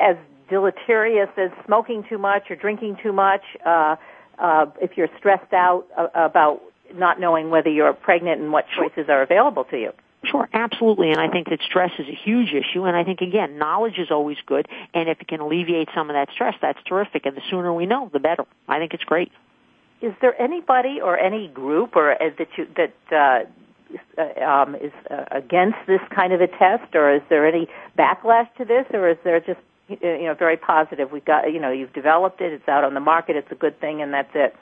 [0.00, 0.16] as
[0.50, 3.42] deleterious as smoking too much or drinking too much.
[3.64, 3.96] Uh,
[4.38, 6.60] uh, if you're stressed out uh, about
[6.94, 9.92] not knowing whether you're pregnant and what choices are available to you.
[10.24, 11.10] Sure, absolutely.
[11.10, 12.84] And I think that stress is a huge issue.
[12.84, 14.68] And I think, again, knowledge is always good.
[14.94, 17.26] And if it can alleviate some of that stress, that's terrific.
[17.26, 18.44] And the sooner we know, the better.
[18.68, 19.32] I think it's great.
[20.00, 23.44] Is there anybody or any group or uh, that you, that, uh,
[24.18, 28.52] uh, um, is uh, against this kind of a test, or is there any backlash
[28.56, 31.12] to this, or is there just you know very positive?
[31.12, 33.78] We've got you know you've developed it, it's out on the market, it's a good
[33.80, 34.56] thing, and that's it.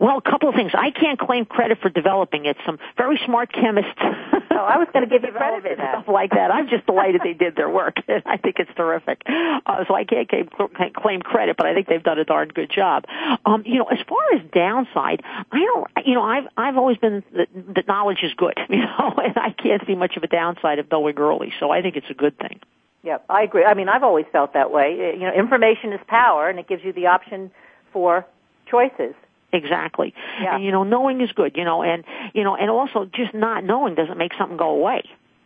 [0.00, 0.72] Well, a couple of things.
[0.74, 2.56] I can't claim credit for developing it.
[2.64, 3.90] Some very smart chemists.
[4.54, 6.02] oh, I was going to give you credit for that.
[6.02, 6.50] Stuff like that.
[6.50, 7.96] I'm just delighted they did their work.
[8.08, 9.22] I think it's terrific.
[9.26, 10.48] Uh, so I can't claim,
[10.94, 13.04] claim credit, but I think they've done a darn good job.
[13.44, 16.06] Um, you know, as far as downside, I don't.
[16.06, 18.58] You know, I've I've always been that, that knowledge is good.
[18.74, 21.52] You know, and I can't see much of a downside of knowing early.
[21.60, 22.58] So I think it's a good thing.
[23.04, 23.64] Yeah, I agree.
[23.64, 25.14] I mean, I've always felt that way.
[25.14, 27.52] You know, information is power, and it gives you the option
[27.92, 28.26] for
[28.66, 29.14] choices.
[29.54, 30.12] Exactly.
[30.42, 30.56] Yeah.
[30.56, 33.64] And you know, knowing is good, you know, and you know, and also just not
[33.64, 35.04] knowing doesn't make something go away.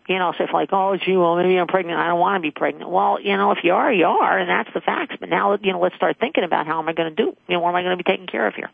[0.09, 2.47] You know, so if like, oh gee, well maybe I'm pregnant, I don't want to
[2.47, 2.91] be pregnant.
[2.91, 5.17] Well, you know, if you are, you are, and that's the facts.
[5.21, 7.37] But now, you know, let's start thinking about how am I going to do?
[7.47, 8.71] You know, what am I going to be taking care of here?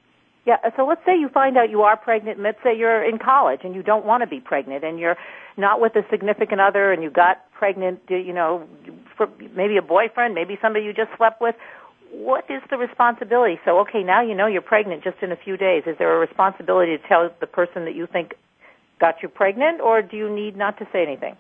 [0.47, 3.19] Yeah, so let's say you find out you are pregnant, and let's say you're in
[3.19, 5.17] college and you don't want to be pregnant, and you're
[5.57, 8.69] not with a significant other, and you got pregnant, you know,
[9.17, 11.57] for maybe a boyfriend, maybe somebody you just slept with
[12.15, 13.59] what is the responsibility?
[13.65, 15.83] So, okay, now you know you're pregnant just in a few days.
[15.87, 18.35] Is there a responsibility to tell the person that you think
[19.01, 21.37] got you pregnant, or do you need not to say anything?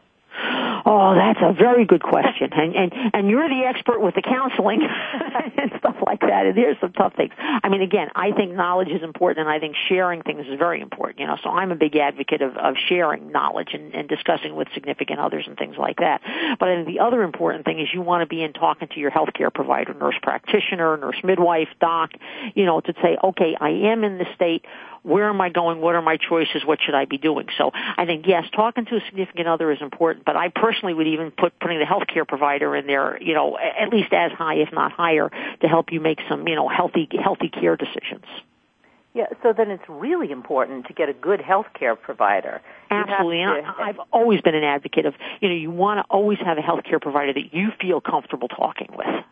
[0.87, 2.51] Oh, that's a very good question.
[2.53, 4.83] And and and you're the expert with the counseling
[5.57, 6.45] and stuff like that.
[6.47, 7.33] And here's some tough things.
[7.39, 10.83] I mean, again, I think knowledge is important, and I think sharing things is very
[10.83, 11.21] important.
[11.21, 14.69] You know, so I'm a big advocate of of sharing knowledge and, and discussing with
[14.75, 16.21] significant others and things like that.
[16.61, 19.01] But I think the other important thing is you want to be in talking to
[19.01, 22.11] your healthcare provider, nurse practitioner, nurse midwife, doc.
[22.55, 24.67] You know, to say, okay, I am in the state
[25.05, 25.81] where am I going?
[25.81, 26.65] What are my choices?
[26.65, 27.47] What should I be doing?
[27.57, 31.07] So I think yes, talking to a significant other is important, but I personally would
[31.07, 34.73] even put putting the healthcare provider in there, you know, at least as high, if
[34.73, 38.25] not higher, to help you make some, you know, healthy healthy care decisions.
[39.13, 42.61] Yeah, so then it's really important to get a good health care provider.
[42.91, 43.43] Absolutely.
[43.45, 46.63] I, I've always been an advocate of, you know, you want to always have a
[46.63, 49.25] health care provider that you feel comfortable talking with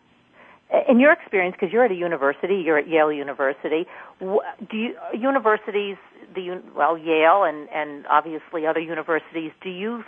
[0.89, 3.85] in your experience, because you're at a university, you're at Yale University.
[4.19, 5.97] Do you, universities,
[6.33, 10.03] the well, Yale and and obviously other universities, do you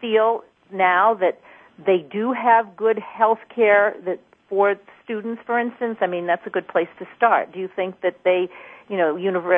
[0.00, 1.40] feel now that
[1.78, 5.98] they do have good health care that for students, for instance?
[6.00, 7.52] I mean, that's a good place to start.
[7.52, 8.48] Do you think that they,
[8.88, 9.16] you know,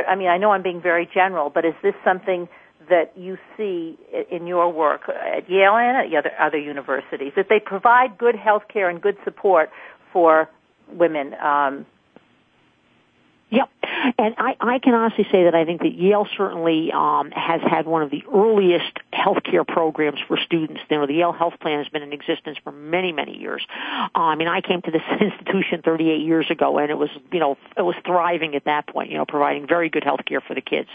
[0.08, 2.48] I mean, I know I'm being very general, but is this something
[2.88, 3.98] that you see
[4.30, 8.62] in your work at Yale and at other, other universities, that they provide good health
[8.72, 9.70] care and good support
[10.14, 10.48] for
[10.88, 11.34] women.
[11.34, 11.84] Um,
[14.18, 17.86] And I, I can honestly say that I think that Yale certainly um, has had
[17.86, 20.82] one of the earliest healthcare programs for students.
[20.90, 23.66] You know, the Yale Health Plan has been in existence for many, many years.
[24.14, 27.40] Uh, I mean, I came to this institution 38 years ago, and it was, you
[27.40, 29.10] know, it was thriving at that point.
[29.10, 30.88] You know, providing very good health care for the kids.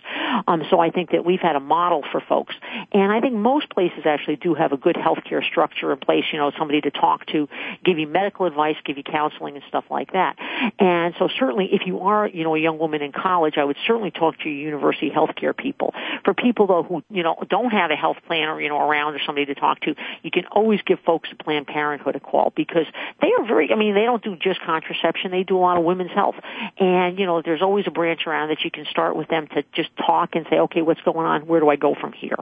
[0.48, 2.56] Um, so I think that we've had a model for folks,
[2.92, 6.26] and I think most places actually do have a good healthcare structure in place.
[6.32, 7.48] You know, somebody to talk to,
[7.84, 10.38] give you medical advice, give you counseling and stuff like that.
[10.80, 13.78] And so certainly, if you are, you know, a young woman in college, I would
[13.86, 15.94] certainly talk to your university healthcare people.
[16.26, 19.16] For people though who, you know, don't have a health plan or, you know, around
[19.16, 22.52] or somebody to talk to, you can always give folks at Planned Parenthood a call
[22.56, 22.86] because
[23.22, 25.84] they are very, I mean, they don't do just contraception, they do a lot of
[25.84, 26.36] women's health.
[26.80, 29.64] And, you know, there's always a branch around that you can start with them to
[29.74, 31.48] just talk and say, okay, what's going on?
[31.48, 32.38] Where do I go from here?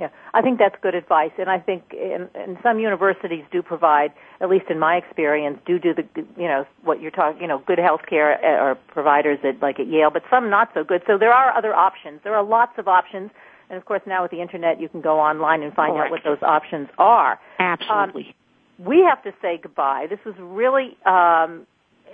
[0.00, 4.14] Yeah, I think that's good advice, and I think in, in some universities do provide,
[4.40, 6.04] at least in my experience, do do the
[6.38, 9.88] you know what you're talking, you know, good healthcare uh, or providers at like at
[9.88, 11.02] Yale, but some not so good.
[11.06, 12.20] So there are other options.
[12.24, 13.30] There are lots of options,
[13.68, 16.06] and of course now with the internet, you can go online and find Correct.
[16.06, 17.38] out what those options are.
[17.58, 18.34] Absolutely.
[18.78, 20.06] Um, we have to say goodbye.
[20.08, 21.66] This was really um,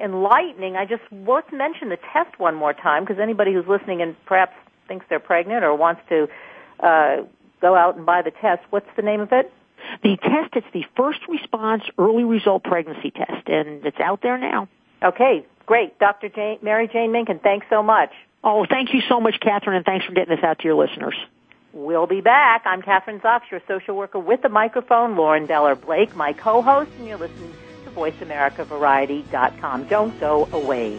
[0.03, 0.75] enlightening.
[0.75, 4.55] I just let's mention the test one more time because anybody who's listening and perhaps
[4.89, 6.27] thinks they're pregnant or wants to.
[6.81, 7.23] Uh,
[7.61, 8.63] go out and buy the test.
[8.71, 9.53] What's the name of it?
[10.03, 14.69] The test, it's the first response early result pregnancy test, and it's out there now.
[15.03, 15.99] Okay, great.
[15.99, 16.29] Dr.
[16.29, 18.11] Jane, Mary Jane Minkin, thanks so much.
[18.43, 21.15] Oh, thank you so much, Kathryn, and thanks for getting this out to your listeners.
[21.73, 22.63] We'll be back.
[22.65, 27.07] I'm Kathryn Zox, your social worker with the microphone, Lauren Beller Blake, my co-host, and
[27.07, 27.53] you're listening
[27.85, 29.85] to VoiceAmericaVariety.com.
[29.89, 30.99] Don't go away.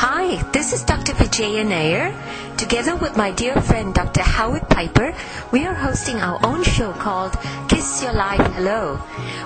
[0.00, 1.12] Hi, this is Dr.
[1.14, 2.14] Vijaya Nair.
[2.56, 4.22] Together with my dear friend Dr.
[4.22, 5.12] Howard Peiper,
[5.50, 7.36] we are hosting our own show called
[7.68, 9.02] Kiss Your Life Hello.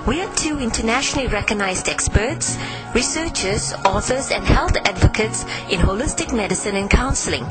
[0.06, 2.58] We are two internationally recognized experts,
[2.94, 7.46] researchers, authors, and health advocates in holistic medicine and counseling.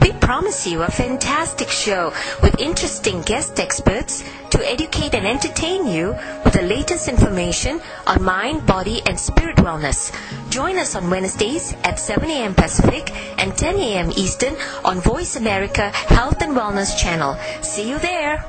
[0.00, 6.16] We promise you a fantastic show with interesting guest experts to educate and entertain you
[6.44, 10.10] with the latest information on mind, body, and spirit wellness.
[10.50, 12.54] Join us on Wednesdays at 7 a.m.
[12.54, 14.10] Pacific and 10 a.m.
[14.16, 17.36] Eastern on Voice America Health and Wellness Channel.
[17.62, 18.44] See you there.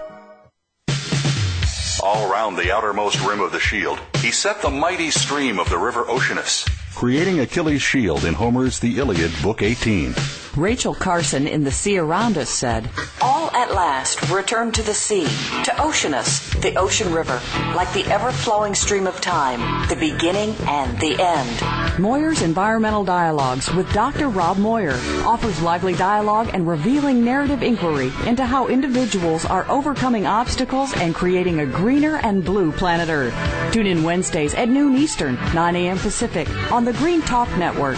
[2.04, 5.78] All around the outermost rim of the shield, he set the mighty stream of the
[5.78, 10.16] river Oceanus, creating Achilles' shield in Homer's The Iliad, Book 18.
[10.58, 12.90] Rachel Carson in The Sea Around Us said,
[13.22, 15.26] All at last return to the sea,
[15.64, 17.42] to Oceanus, the ocean river,
[17.74, 22.00] like the ever flowing stream of time, the beginning and the end.
[22.02, 24.28] Moir's Environmental Dialogues with Dr.
[24.28, 30.94] Rob Moir offers lively dialogue and revealing narrative inquiry into how individuals are overcoming obstacles
[30.96, 33.34] and creating a greener and blue planet Earth.
[33.72, 35.98] Tune in Wednesdays at noon Eastern, 9 a.m.
[35.98, 37.98] Pacific on the Green Talk Network.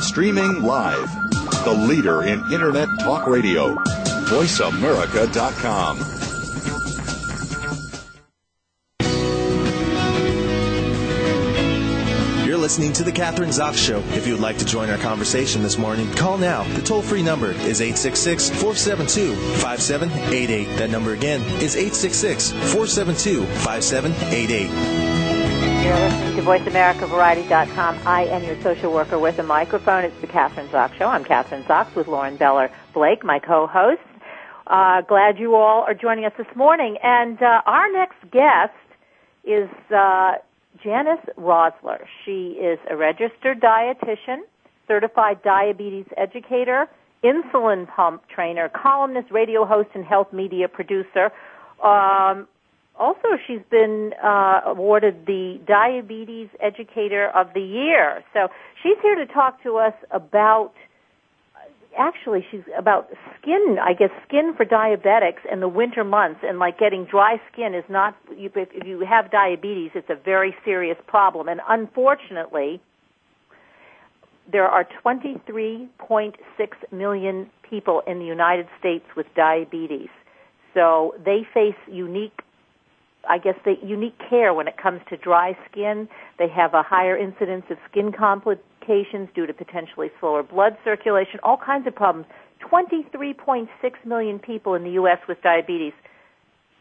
[0.00, 1.10] Streaming live.
[1.64, 3.74] The leader in Internet talk radio.
[4.30, 5.98] VoiceAmerica.com.
[12.46, 13.98] You're listening to The Kathryn Zox Show.
[14.14, 16.64] If you would like to join our conversation this morning, call now.
[16.74, 20.64] The toll free number is 866 472 5788.
[20.78, 26.19] That number again is 866 472 5788.
[26.40, 27.98] To VoiceAmericaVariety.com.
[28.06, 30.04] I am your social worker with a microphone.
[30.04, 31.04] It's the Kathryn Zox Show.
[31.04, 34.00] I'm Kathryn Zox with Lauren Beller Blake, my co-host.
[34.66, 36.96] Uh, glad you all are joining us this morning.
[37.02, 38.72] And uh, our next guest
[39.44, 40.36] is uh,
[40.82, 42.06] Janice Roszler.
[42.24, 44.38] She is a registered dietitian,
[44.88, 46.86] certified diabetes educator,
[47.22, 51.32] insulin pump trainer, columnist, radio host, and health media producer.
[51.84, 52.48] Um,
[53.00, 58.22] also, she's been uh, awarded the Diabetes Educator of the Year.
[58.34, 58.48] So
[58.82, 60.72] she's here to talk to us about.
[61.98, 63.08] Actually, she's about
[63.40, 63.78] skin.
[63.82, 67.84] I guess skin for diabetics in the winter months, and like getting dry skin is
[67.88, 68.16] not.
[68.30, 72.80] If you have diabetes, it's a very serious problem, and unfortunately,
[74.52, 75.88] there are 23.6
[76.92, 80.10] million people in the United States with diabetes.
[80.74, 82.40] So they face unique
[83.28, 86.08] I guess the unique care when it comes to dry skin.
[86.38, 91.58] They have a higher incidence of skin complications due to potentially slower blood circulation, all
[91.58, 92.26] kinds of problems.
[92.60, 93.68] 23.6
[94.04, 95.18] million people in the U.S.
[95.28, 95.92] with diabetes.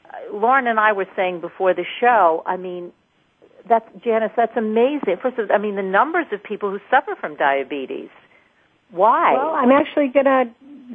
[0.05, 2.91] Uh, Lauren and I were saying before the show, I mean,
[3.67, 5.17] that's, Janice, that's amazing.
[5.21, 8.09] First of all, I mean, the numbers of people who suffer from diabetes.
[8.91, 9.33] Why?
[9.33, 10.45] Well, I'm actually going to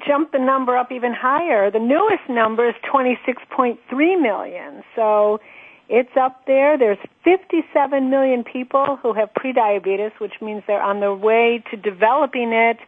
[0.07, 1.71] jump the number up even higher.
[1.71, 3.79] The newest number is 26.3
[4.21, 4.83] million.
[4.97, 5.41] So
[5.89, 6.79] it's up there.
[6.79, 12.53] There's 57 million people who have prediabetes, which means they're on their way to developing
[12.53, 12.79] it.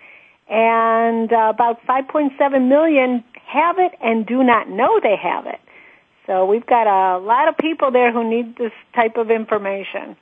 [0.49, 5.61] And uh, about 5.7 million have it and do not know they have it.
[6.27, 10.16] So we've got a lot of people there who need this type of information.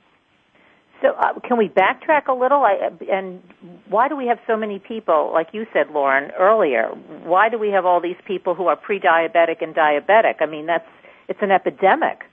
[1.05, 2.63] So, uh, can we backtrack a little?
[2.63, 3.41] I, and
[3.89, 6.87] why do we have so many people, like you said, Lauren, earlier?
[7.23, 10.41] Why do we have all these people who are pre-diabetic and diabetic?
[10.41, 10.87] I mean, that's
[11.27, 12.23] it's an epidemic.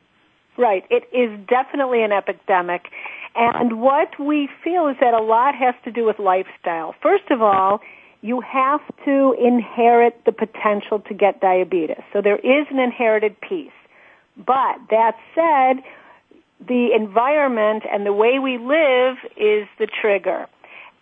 [0.56, 0.85] Right.
[0.90, 2.82] It is definitely an epidemic.
[3.35, 6.94] And what we feel is that a lot has to do with lifestyle.
[7.02, 7.80] First of all,
[8.20, 12.02] you have to inherit the potential to get diabetes.
[12.12, 13.70] So there is an inherited piece.
[14.37, 15.83] But that said,
[16.67, 20.46] the environment and the way we live is the trigger.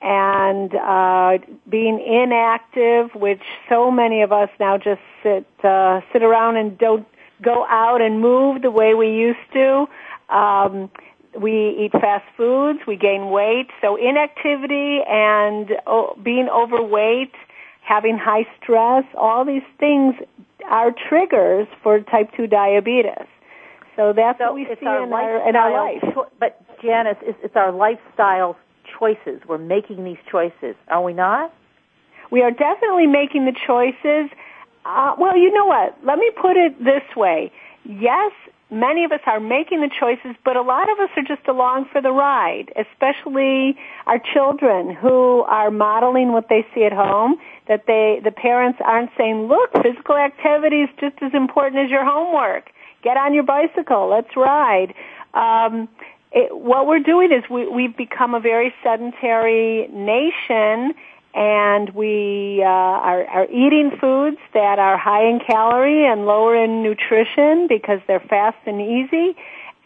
[0.03, 1.39] And uh,
[1.69, 7.07] being inactive, which so many of us now just sit uh, sit around and don't
[7.43, 9.87] go out and move the way we used to.
[10.35, 10.91] Um,
[11.39, 13.69] we eat fast foods, we gain weight.
[13.81, 17.35] So inactivity and oh, being overweight,
[17.83, 20.15] having high stress, all these things
[20.69, 23.27] are triggers for type 2 diabetes.
[24.01, 26.15] So that's so what we see our in our, in our life.
[26.15, 28.57] Cho- but Janice, it's, it's our lifestyle
[28.99, 29.43] choices.
[29.47, 31.53] We're making these choices, are we not?
[32.31, 34.31] We are definitely making the choices.
[34.87, 35.99] Uh, well, you know what?
[36.03, 37.53] Let me put it this way.
[37.85, 38.33] Yes,
[38.71, 41.85] many of us are making the choices, but a lot of us are just along
[41.93, 43.77] for the ride, especially
[44.07, 47.37] our children who are modeling what they see at home,
[47.69, 52.05] that they, the parents aren't saying, look, physical activity is just as important as your
[52.05, 52.71] homework.
[53.03, 54.95] Get on your bicycle, let's ride.
[55.35, 55.89] Um,
[56.33, 60.95] it, what we're doing is we, we've become a very sedentary nation
[61.35, 66.83] and we uh, are, are eating foods that are high in calorie and lower in
[66.83, 69.37] nutrition because they're fast and easy.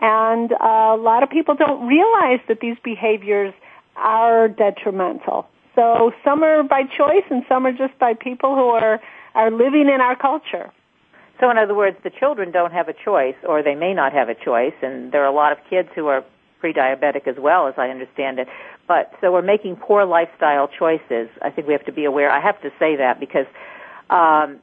[0.00, 3.54] And uh, a lot of people don't realize that these behaviors
[3.96, 5.46] are detrimental.
[5.74, 9.00] So some are by choice and some are just by people who are,
[9.34, 10.70] are living in our culture.
[11.44, 14.30] So in other words, the children don't have a choice or they may not have
[14.30, 16.24] a choice and there are a lot of kids who are
[16.58, 18.48] pre-diabetic as well as I understand it.
[18.88, 21.28] But so we're making poor lifestyle choices.
[21.42, 22.30] I think we have to be aware.
[22.30, 23.44] I have to say that because,
[24.08, 24.58] um,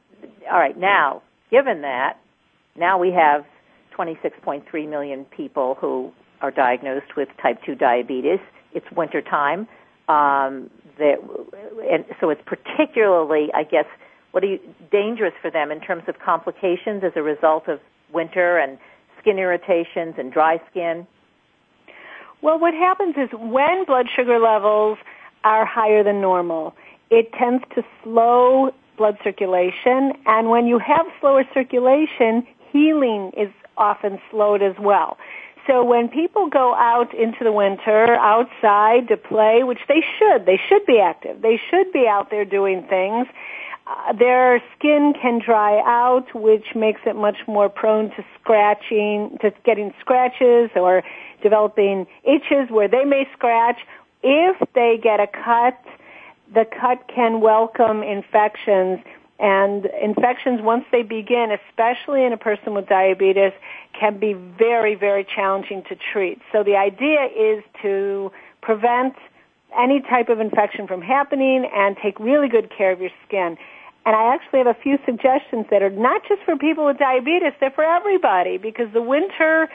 [0.50, 1.22] all right, now
[1.52, 2.14] given that,
[2.74, 3.44] now we have
[3.96, 6.10] 26.3 million people who
[6.40, 8.40] are diagnosed with type 2 diabetes.
[8.74, 9.68] It's winter time.
[10.08, 10.68] Um,
[10.98, 11.18] that,
[11.88, 13.86] and so it's particularly, I guess,
[14.32, 14.60] what are you,
[14.90, 17.80] dangerous for them in terms of complications as a result of
[18.12, 18.78] winter and
[19.20, 21.06] skin irritations and dry skin?
[22.42, 24.98] Well, what happens is when blood sugar levels
[25.44, 26.74] are higher than normal,
[27.10, 34.20] it tends to slow blood circulation, and when you have slower circulation, healing is often
[34.30, 35.18] slowed as well.
[35.66, 40.60] So when people go out into the winter, outside to play, which they should, they
[40.68, 41.40] should be active.
[41.40, 43.28] They should be out there doing things.
[43.86, 49.52] Uh, their skin can dry out, which makes it much more prone to scratching, to
[49.64, 51.02] getting scratches or
[51.42, 53.78] developing itches where they may scratch.
[54.22, 55.82] If they get a cut,
[56.54, 59.00] the cut can welcome infections
[59.42, 63.52] and infections once they begin, especially in a person with diabetes,
[63.98, 66.40] can be very, very challenging to treat.
[66.52, 68.30] So the idea is to
[68.60, 69.14] prevent
[69.78, 73.56] any type of infection from happening and take really good care of your skin.
[74.04, 77.52] And I actually have a few suggestions that are not just for people with diabetes,
[77.60, 79.68] they're for everybody because the winter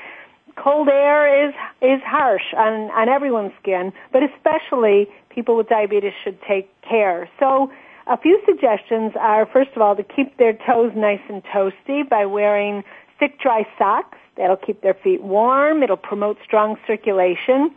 [0.58, 6.38] cold air is is harsh on on everyone's skin, but especially people with diabetes should
[6.41, 7.30] take care.
[7.39, 7.72] So
[8.08, 12.26] a few suggestions are first of all to keep their toes nice and toasty by
[12.26, 12.84] wearing
[13.20, 14.18] thick dry socks.
[14.36, 15.84] That'll keep their feet warm.
[15.84, 17.72] It'll promote strong circulation.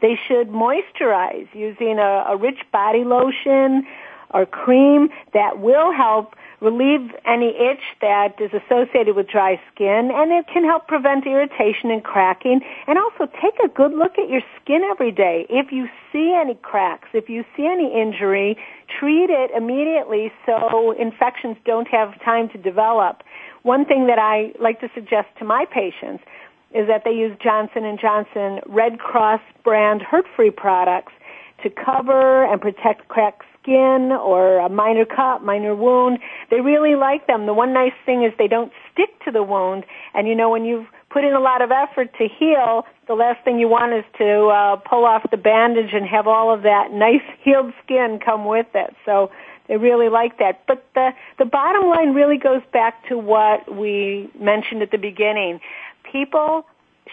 [0.00, 3.86] They should moisturize using a, a rich body lotion
[4.30, 10.32] or cream that will help relieve any itch that is associated with dry skin, and
[10.32, 12.60] it can help prevent irritation and cracking.
[12.86, 15.46] And also take a good look at your skin every day.
[15.50, 18.56] If you see any cracks, if you see any injury,
[18.98, 23.22] treat it immediately so infections don't have time to develop.
[23.62, 26.24] One thing that I like to suggest to my patients
[26.74, 31.12] is that they use Johnson & Johnson Red Cross brand hurt-free products
[31.62, 36.18] to cover and protect cracked skin or a minor cut, minor wound.
[36.50, 37.46] They really like them.
[37.46, 39.84] The one nice thing is they don't stick to the wound.
[40.12, 43.42] And you know, when you've put in a lot of effort to heal, the last
[43.44, 46.92] thing you want is to uh, pull off the bandage and have all of that
[46.92, 48.94] nice healed skin come with it.
[49.04, 49.30] So
[49.68, 50.62] they really like that.
[50.66, 55.60] But the the bottom line really goes back to what we mentioned at the beginning.
[56.14, 56.64] People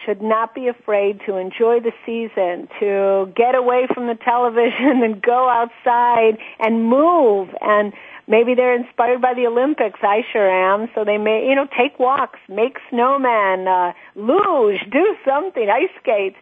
[0.06, 5.20] should not be afraid to enjoy the season, to get away from the television and
[5.24, 7.94] go outside and move and
[8.28, 10.00] maybe they're inspired by the Olympics.
[10.04, 10.88] I sure am.
[10.94, 16.36] So they may, you know, take walks, make snowmen, uh, luge, do something, ice skate,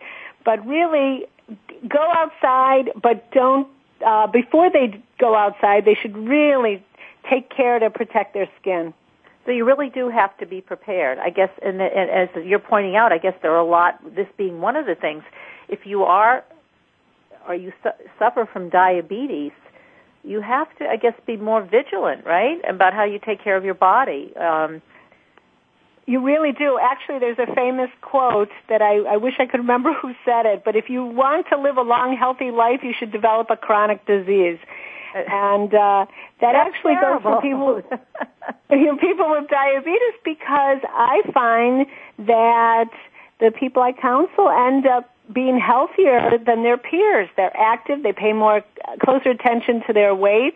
[0.43, 1.25] but really
[1.87, 3.69] go outside, but don't,
[4.05, 6.83] uh, before they go outside, they should really
[7.29, 8.93] take care to protect their skin.
[9.49, 11.17] So you really do have to be prepared.
[11.17, 13.99] I guess, and, and as you're pointing out, I guess there are a lot.
[14.15, 15.23] This being one of the things,
[15.67, 16.43] if you are
[17.47, 19.53] or you su- suffer from diabetes,
[20.23, 23.65] you have to, I guess, be more vigilant, right, about how you take care of
[23.65, 24.31] your body.
[24.37, 24.83] Um,
[26.05, 26.77] you really do.
[26.79, 30.61] Actually, there's a famous quote that I, I wish I could remember who said it,
[30.63, 34.05] but if you want to live a long, healthy life, you should develop a chronic
[34.05, 34.59] disease.
[35.29, 36.05] and uh,
[36.41, 37.31] that That's actually terrible.
[37.31, 37.81] goes for people
[38.71, 41.85] you know, people with diabetes because I find
[42.27, 42.89] that
[43.39, 47.29] the people I counsel end up being healthier than their peers.
[47.37, 48.03] They're active.
[48.03, 48.61] They pay more
[49.03, 50.55] closer attention to their weight.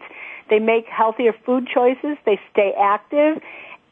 [0.49, 2.17] They make healthier food choices.
[2.25, 3.41] They stay active.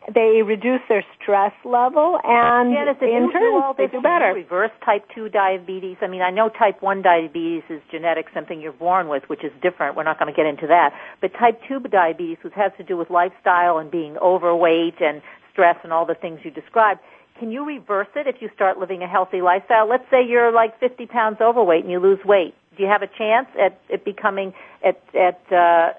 [0.07, 4.33] They reduce their stress level, and Janice, in turn, all they do better.
[4.33, 5.97] reverse type 2 diabetes?
[6.01, 9.51] I mean, I know type 1 diabetes is genetic, something you're born with, which is
[9.61, 9.95] different.
[9.95, 10.93] We're not going to get into that.
[11.21, 15.21] But type 2 diabetes, which has to do with lifestyle and being overweight and
[15.51, 16.99] stress and all the things you described,
[17.37, 19.87] can you reverse it if you start living a healthy lifestyle?
[19.87, 22.55] Let's say you're like 50 pounds overweight and you lose weight.
[22.75, 25.93] Do you have a chance at it becoming at at uh,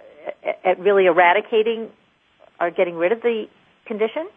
[0.65, 1.91] at really eradicating
[2.61, 3.47] or getting rid of the
[3.87, 4.29] condition?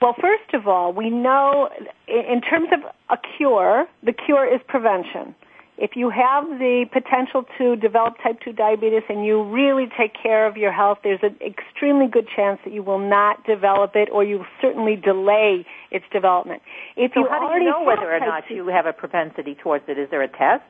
[0.00, 1.70] Well, first of all, we know
[2.06, 2.80] in terms of
[3.10, 5.34] a cure, the cure is prevention.
[5.78, 10.46] If you have the potential to develop type 2 diabetes and you really take care
[10.46, 14.24] of your health, there's an extremely good chance that you will not develop it or
[14.24, 16.62] you will certainly delay its development.
[16.96, 19.84] If So you how do you know whether or not you have a propensity towards
[19.86, 19.98] it?
[19.98, 20.64] Is there a test?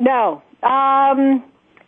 [0.00, 0.42] No.
[0.64, 1.44] Um,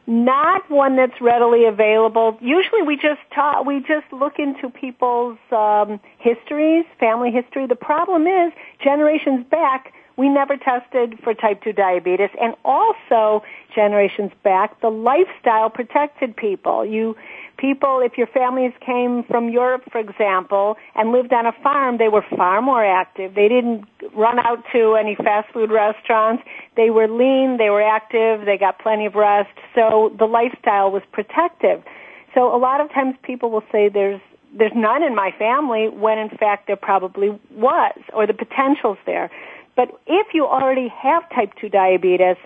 [0.07, 2.37] not one that's readily available.
[2.41, 7.67] Usually we just talk, we just look into people's um, histories, family history.
[7.67, 8.53] The problem is
[8.83, 13.43] generations back we never tested for type 2 diabetes and also
[13.75, 16.85] generations back the lifestyle protected people.
[16.85, 17.17] You
[17.57, 22.09] people if your families came from Europe for example and lived on a farm they
[22.09, 23.35] were far more active.
[23.35, 23.85] They didn't
[24.15, 26.43] run out to any fast food restaurants.
[26.77, 29.51] They were lean, they were active, they got plenty of rest.
[29.75, 31.83] So the lifestyle was protective.
[32.35, 34.21] So a lot of times people will say there's
[34.57, 39.31] there's none in my family when in fact there probably was or the potential's there.
[39.77, 42.37] But if you already have type 2 diabetes,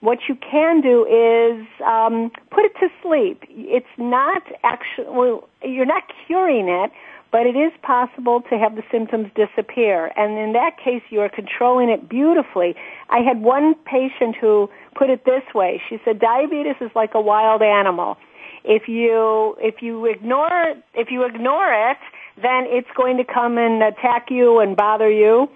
[0.00, 3.42] what you can do is um, put it to sleep.
[3.48, 6.92] It's not actually, well, you're not curing it,
[7.30, 10.12] but it is possible to have the symptoms disappear.
[10.16, 12.74] And in that case, you are controlling it beautifully.
[13.10, 15.82] I had one patient who put it this way.
[15.88, 18.16] She said, diabetes is like a wild animal.
[18.64, 21.98] If you, if you ignore, if you ignore it,
[22.36, 25.48] then it's going to come and attack you and bother you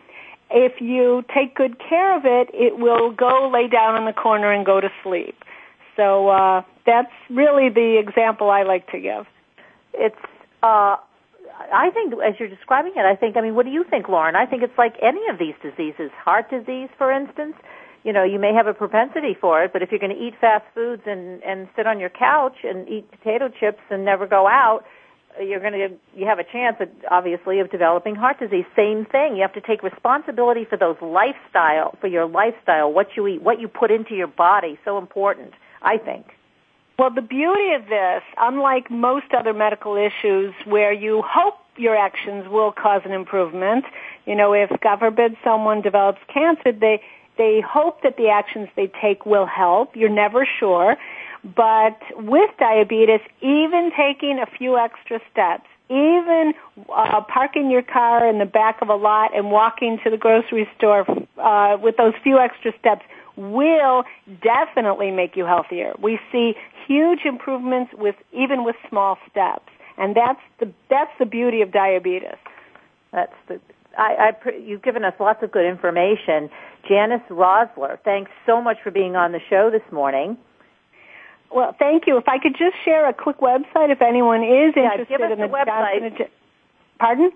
[0.52, 4.52] if you take good care of it, it will go lay down in the corner
[4.52, 5.36] and go to sleep.
[5.96, 9.26] So uh, that's really the example I like to give.
[9.94, 10.16] It's.
[10.62, 10.96] Uh,
[11.72, 13.36] I think, as you're describing it, I think.
[13.36, 14.36] I mean, what do you think, Lauren?
[14.36, 16.10] I think it's like any of these diseases.
[16.24, 17.54] Heart disease, for instance.
[18.04, 20.34] You know, you may have a propensity for it, but if you're going to eat
[20.40, 24.48] fast foods and and sit on your couch and eat potato chips and never go
[24.48, 24.84] out,
[25.40, 26.76] you're going to you have a chance
[27.10, 28.64] obviously of developing heart disease.
[28.76, 29.36] Same thing.
[29.36, 33.60] You have to take responsibility for those lifestyle for your lifestyle what you eat what
[33.60, 34.78] you put into your body.
[34.84, 35.52] So important
[35.82, 36.26] i think.
[36.98, 42.46] Well the beauty of this unlike most other medical issues where you hope your actions
[42.48, 43.84] will cause an improvement
[44.26, 47.00] you know if god forbid someone develops cancer they
[47.38, 49.96] they hope that the actions they take will help.
[49.96, 50.96] You're never sure
[51.44, 56.54] but with diabetes, even taking a few extra steps, even
[56.94, 60.68] uh, parking your car in the back of a lot and walking to the grocery
[60.76, 61.04] store
[61.38, 63.02] uh, with those few extra steps
[63.36, 64.04] will
[64.42, 65.94] definitely make you healthier.
[66.00, 66.54] We see
[66.86, 69.68] huge improvements with even with small steps,
[69.98, 72.38] and that's the that's the beauty of diabetes.
[73.12, 73.60] That's the
[73.98, 76.48] I, I, you've given us lots of good information.
[76.88, 80.38] Janice Roszler, thanks so much for being on the show this morning.
[81.54, 82.16] Well, thank you.
[82.16, 85.32] If I could just share a quick website if anyone is yeah, interested give us
[85.32, 86.00] in the, the website.
[86.00, 86.26] Johnson
[86.98, 87.32] Pardon?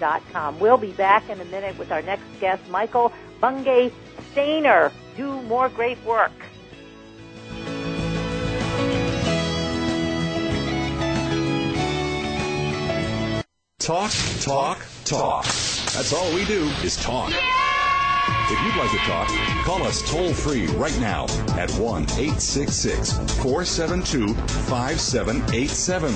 [0.00, 0.58] Com.
[0.60, 3.92] We'll be back in a minute with our next guest, Michael Bungay
[4.32, 4.92] Stanier.
[5.16, 6.32] Do more great work.
[13.78, 15.44] Talk, talk, talk.
[15.44, 17.30] That's all we do is talk.
[18.46, 19.26] If you'd like to talk,
[19.64, 21.24] call us toll free right now
[21.58, 26.12] at 1 866 472 5787.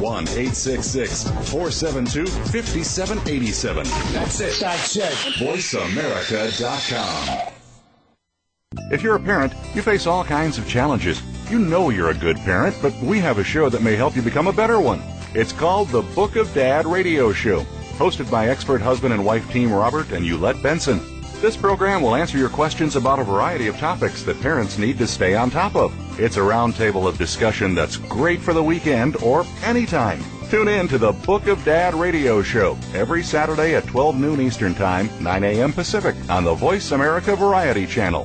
[0.00, 3.84] 1 866 472 5787.
[4.12, 4.60] That's it.
[4.60, 5.12] That's it.
[5.42, 7.52] VoiceAmerica.com.
[8.92, 11.20] If you're a parent, you face all kinds of challenges.
[11.50, 14.22] You know you're a good parent, but we have a show that may help you
[14.22, 15.02] become a better one.
[15.34, 17.66] It's called the Book of Dad Radio Show.
[17.98, 21.00] hosted by expert husband and wife team Robert and Eulette Benson.
[21.42, 25.08] This program will answer your questions about a variety of topics that parents need to
[25.08, 25.92] stay on top of.
[26.20, 30.22] It's a roundtable of discussion that's great for the weekend or anytime.
[30.50, 34.72] Tune in to the Book of Dad radio show every Saturday at 12 noon Eastern
[34.72, 35.72] Time, 9 a.m.
[35.72, 38.24] Pacific on the Voice America Variety Channel.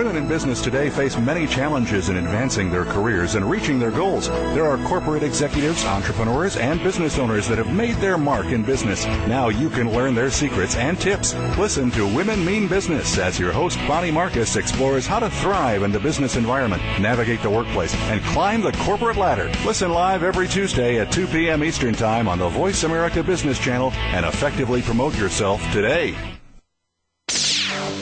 [0.00, 4.28] Women in business today face many challenges in advancing their careers and reaching their goals.
[4.28, 9.04] There are corporate executives, entrepreneurs, and business owners that have made their mark in business.
[9.04, 11.34] Now you can learn their secrets and tips.
[11.58, 15.92] Listen to Women Mean Business as your host Bonnie Marcus explores how to thrive in
[15.92, 19.52] the business environment, navigate the workplace, and climb the corporate ladder.
[19.66, 21.62] Listen live every Tuesday at 2 p.m.
[21.62, 26.16] Eastern Time on the Voice America Business Channel and effectively promote yourself today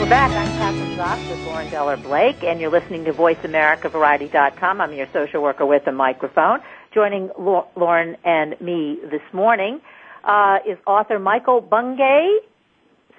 [0.00, 0.30] We're back.
[0.30, 4.80] I'm Kathryn Zox with Lauren Beller Blake, and you're listening to VoiceAmericaVariety.com.
[4.80, 6.60] I'm your social worker with a microphone.
[6.94, 9.78] Joining Lauren and me this morning
[10.24, 12.38] uh, is author Michael Bungay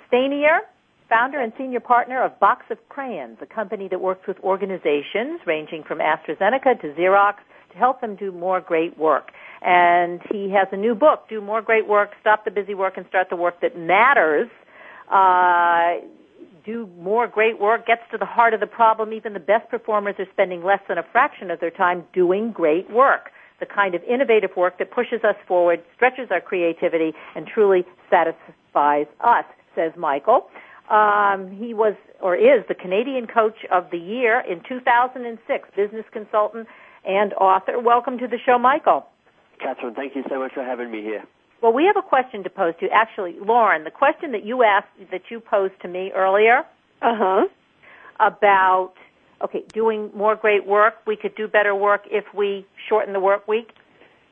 [0.10, 0.62] Stanier,
[1.08, 5.84] founder and senior partner of Box of Crayons, a company that works with organizations ranging
[5.84, 7.36] from AstraZeneca to Xerox
[7.74, 9.32] to help them do more great work.
[9.62, 13.06] And he has a new book, Do More Great Work, Stop the Busy Work and
[13.08, 14.50] Start the Work That Matters.
[15.08, 16.08] Uh,
[16.66, 19.14] do more great work, gets to the heart of the problem.
[19.14, 22.90] Even the best performers are spending less than a fraction of their time doing great
[22.92, 23.32] work.
[23.60, 29.06] The kind of innovative work that pushes us forward, stretches our creativity, and truly satisfies
[29.22, 29.46] us,
[29.76, 30.48] says Michael.
[30.90, 36.68] Um, he was or is the Canadian Coach of the Year in 2006, business consultant
[37.06, 37.80] and author.
[37.80, 39.08] Welcome to the show, Michael.
[39.64, 41.24] Kathryn, thank you so much for having me here.
[41.62, 42.92] Well, we have a question to pose to you.
[42.92, 46.64] Actually, Lauren, the question that you asked, that you posed to me earlier.
[47.02, 47.48] Uh huh.
[48.20, 48.94] About,
[49.44, 50.96] okay, doing more great work.
[51.08, 53.72] We could do better work if we shorten the work week.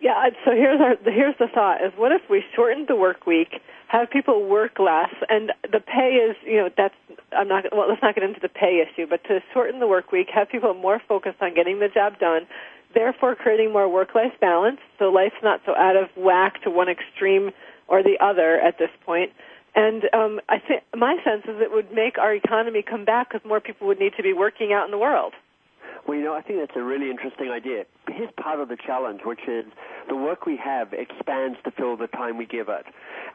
[0.02, 3.60] Yeah, so here's our, here's the thought is what if we shortened the work week,
[3.90, 6.94] have people work less, and the pay is, you know, that's,
[7.36, 10.12] I'm not, well, let's not get into the pay issue, but to shorten the work
[10.14, 12.48] week, have people more focused on getting the job done,
[12.94, 14.80] therefore creating more work-life balance.
[14.98, 17.52] So life's not so out of whack to one extreme
[17.88, 19.32] or the other at this point.
[19.76, 23.48] And um, I think my sense is it would make our economy come back because
[23.48, 25.34] more people would need to be working out in the world.
[26.08, 27.86] Well, you know, I think that's a really interesting idea.
[28.08, 29.66] Here's part of the challenge, which is
[30.08, 32.86] the work we have expands to fill the time we give it.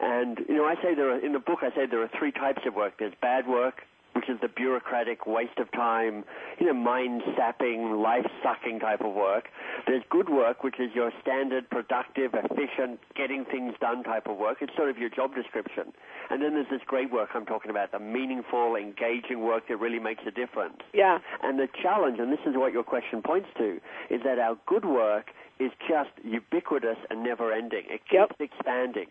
[0.01, 2.31] And, you know, I say there are, in the book, I say there are three
[2.31, 2.95] types of work.
[2.99, 3.83] There's bad work,
[4.15, 6.23] which is the bureaucratic waste of time,
[6.59, 9.49] you know, mind sapping, life sucking type of work.
[9.85, 14.57] There's good work, which is your standard, productive, efficient, getting things done type of work.
[14.61, 15.91] It's sort of your job description.
[16.29, 19.99] And then there's this great work I'm talking about, the meaningful, engaging work that really
[19.99, 20.77] makes a difference.
[20.93, 21.19] Yeah.
[21.43, 24.85] And the challenge, and this is what your question points to, is that our good
[24.85, 27.83] work is just ubiquitous and never ending.
[27.87, 28.51] It keeps yep.
[28.51, 29.07] expanding.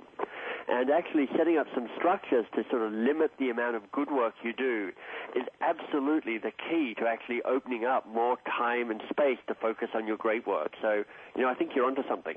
[0.66, 4.34] And actually setting up some structures to sort of limit the amount of good work
[4.42, 4.92] you do
[5.36, 10.06] is absolutely the key to actually opening up more time and space to focus on
[10.06, 10.72] your great work.
[10.80, 11.04] So,
[11.36, 12.36] you know, I think you're onto something.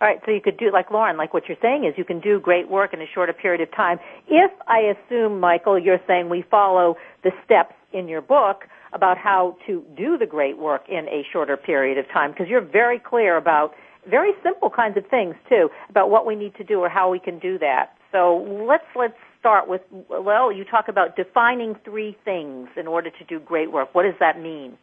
[0.00, 2.18] All right, so you could do like Lauren, like what you're saying is you can
[2.18, 3.98] do great work in a shorter period of time.
[4.26, 9.56] If I assume, Michael, you're saying we follow the steps in your book about how
[9.66, 13.36] to do the great work in a shorter period of time, because you're very clear
[13.36, 13.72] about
[14.08, 17.18] very simple kinds of things too about what we need to do or how we
[17.18, 17.96] can do that.
[18.12, 18.36] So
[18.68, 23.40] let's let's start with well, you talk about defining three things in order to do
[23.40, 23.94] great work.
[23.94, 24.78] What does that mean?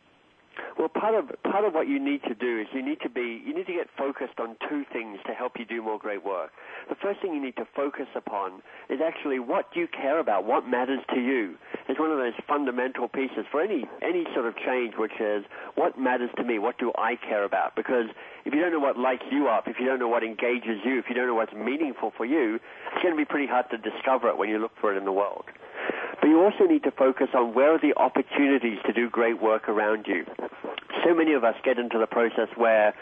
[0.77, 3.41] Well, part of part of what you need to do is you need to be
[3.45, 6.51] you need to get focused on two things to help you do more great work.
[6.89, 10.45] The first thing you need to focus upon is actually what do you care about,
[10.45, 11.55] what matters to you.
[11.87, 15.43] It's one of those fundamental pieces for any any sort of change, which is
[15.75, 17.75] what matters to me, what do I care about?
[17.75, 18.07] Because
[18.45, 20.99] if you don't know what lights you up, if you don't know what engages you,
[20.99, 23.77] if you don't know what's meaningful for you, it's going to be pretty hard to
[23.77, 25.45] discover it when you look for it in the world.
[26.19, 29.69] But you also need to focus on where are the opportunities to do great work
[29.69, 30.25] around you.
[31.03, 32.93] So many of us get into the process where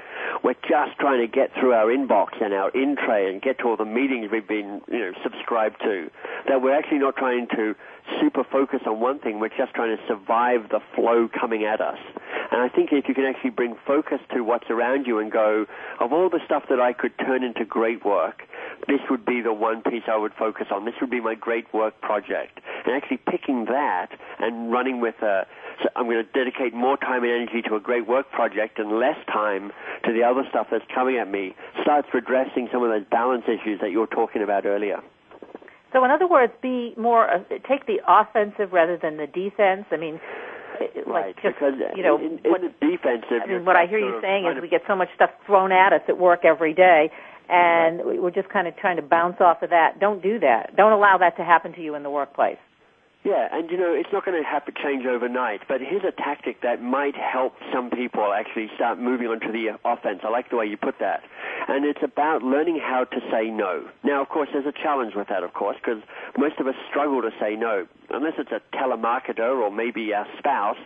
[0.43, 3.66] we're just trying to get through our inbox and our in tray and get to
[3.66, 6.10] all the meetings we've been, you know, subscribed to,
[6.47, 7.76] that we're actually not trying to
[8.20, 11.97] super focus on one thing, we're just trying to survive the flow coming at us.
[12.52, 15.66] And I think if you can actually bring focus to what's around you and go,
[16.00, 18.43] of all the stuff that I could turn into great work,
[18.88, 20.86] this would be the one piece I would focus on.
[20.86, 22.60] This would be my great work project.
[22.86, 25.45] And actually picking that and running with a,
[25.95, 29.17] I'm going to dedicate more time and energy to a great work project and less
[29.27, 29.71] time
[30.05, 33.80] to the other stuff that's coming at me starts addressing some of those balance issues
[33.82, 35.01] that you were talking about earlier.
[35.93, 39.86] So, in other words, be more uh, take the offensive rather than the defense.
[39.91, 40.19] I mean,
[40.80, 43.47] eh, eh, like right, just because uh, you know, in, in what, the defensive, I
[43.47, 46.01] mean, what I hear you saying is we get so much stuff thrown at us
[46.07, 47.09] at work every day,
[47.49, 48.21] and right.
[48.21, 49.99] we're just kind of trying to bounce off of that.
[49.99, 50.75] Don't do that.
[50.77, 52.59] Don't allow that to happen to you in the workplace.
[53.26, 56.61] Yeah, and you know, it's not going to happen change overnight, but here's a tactic
[56.61, 60.22] that might help some people actually start moving onto the offense.
[60.24, 61.22] I like the way you put that.
[61.67, 63.84] And it's about learning how to say no.
[64.05, 66.01] Now, of course, there's a challenge with that, of course, because
[66.38, 67.88] most of us struggle to say no.
[68.09, 70.80] Unless it's a telemarketer or maybe a spouse,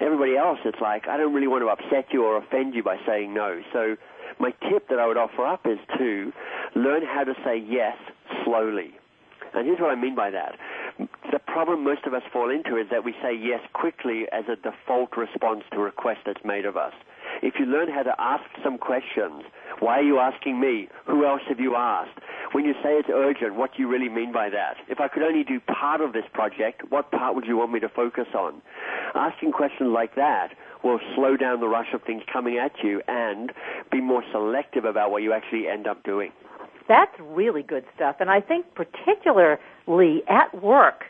[0.00, 2.98] everybody else, it's like, I don't really want to upset you or offend you by
[3.06, 3.62] saying no.
[3.72, 3.96] So
[4.38, 6.30] my tip that I would offer up is to
[6.76, 7.96] learn how to say yes
[8.44, 8.92] slowly.
[9.54, 10.54] And here's what I mean by that.
[10.98, 14.56] The problem most of us fall into is that we say yes quickly as a
[14.56, 16.92] default response to a request that's made of us.
[17.42, 19.44] If you learn how to ask some questions,
[19.78, 20.88] why are you asking me?
[21.06, 22.18] Who else have you asked?
[22.52, 24.76] When you say it's urgent, what do you really mean by that?
[24.88, 27.80] If I could only do part of this project, what part would you want me
[27.80, 28.60] to focus on?
[29.14, 30.48] Asking questions like that
[30.82, 33.52] will slow down the rush of things coming at you and
[33.90, 36.32] be more selective about what you actually end up doing.
[36.90, 38.16] That's really good stuff.
[38.18, 41.04] And I think particularly at work,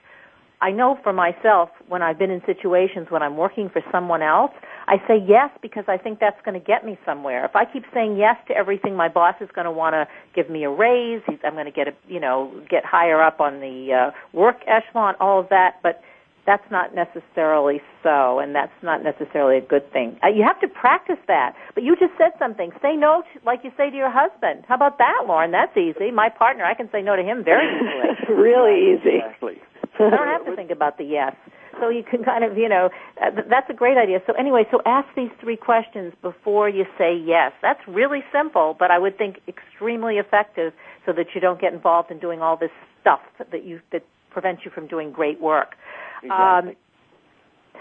[0.61, 4.53] I know for myself when I've been in situations when I'm working for someone else,
[4.89, 7.47] I say yes because I think that's going to get me somewhere.
[7.47, 10.51] If I keep saying yes to everything, my boss is going to want to give
[10.51, 11.23] me a raise.
[11.43, 15.15] I'm going to get a, you know, get higher up on the uh, work echelon,
[15.19, 15.77] all of that.
[15.83, 16.03] But
[16.47, 20.19] that's not necessarily so, and that's not necessarily a good thing.
[20.25, 21.55] Uh, you have to practice that.
[21.75, 22.71] But you just said something.
[22.83, 24.65] Say no, to, like you say to your husband.
[24.69, 25.53] How about that, Lauren?
[25.53, 26.11] That's easy.
[26.11, 28.35] My partner, I can say no to him very easily.
[28.35, 29.17] really easy.
[29.19, 29.61] Exactly.
[29.99, 31.35] I don't have to think about the yes.
[31.79, 32.91] So you can kind of, you know,
[33.23, 34.21] uh, that's a great idea.
[34.27, 37.53] So anyway, so ask these three questions before you say yes.
[37.63, 40.73] That's really simple, but I would think extremely effective
[41.05, 42.71] so that you don't get involved in doing all this
[43.01, 45.75] stuff that you that prevents you from doing great work.
[46.23, 46.73] Exactly.
[46.73, 46.77] Um,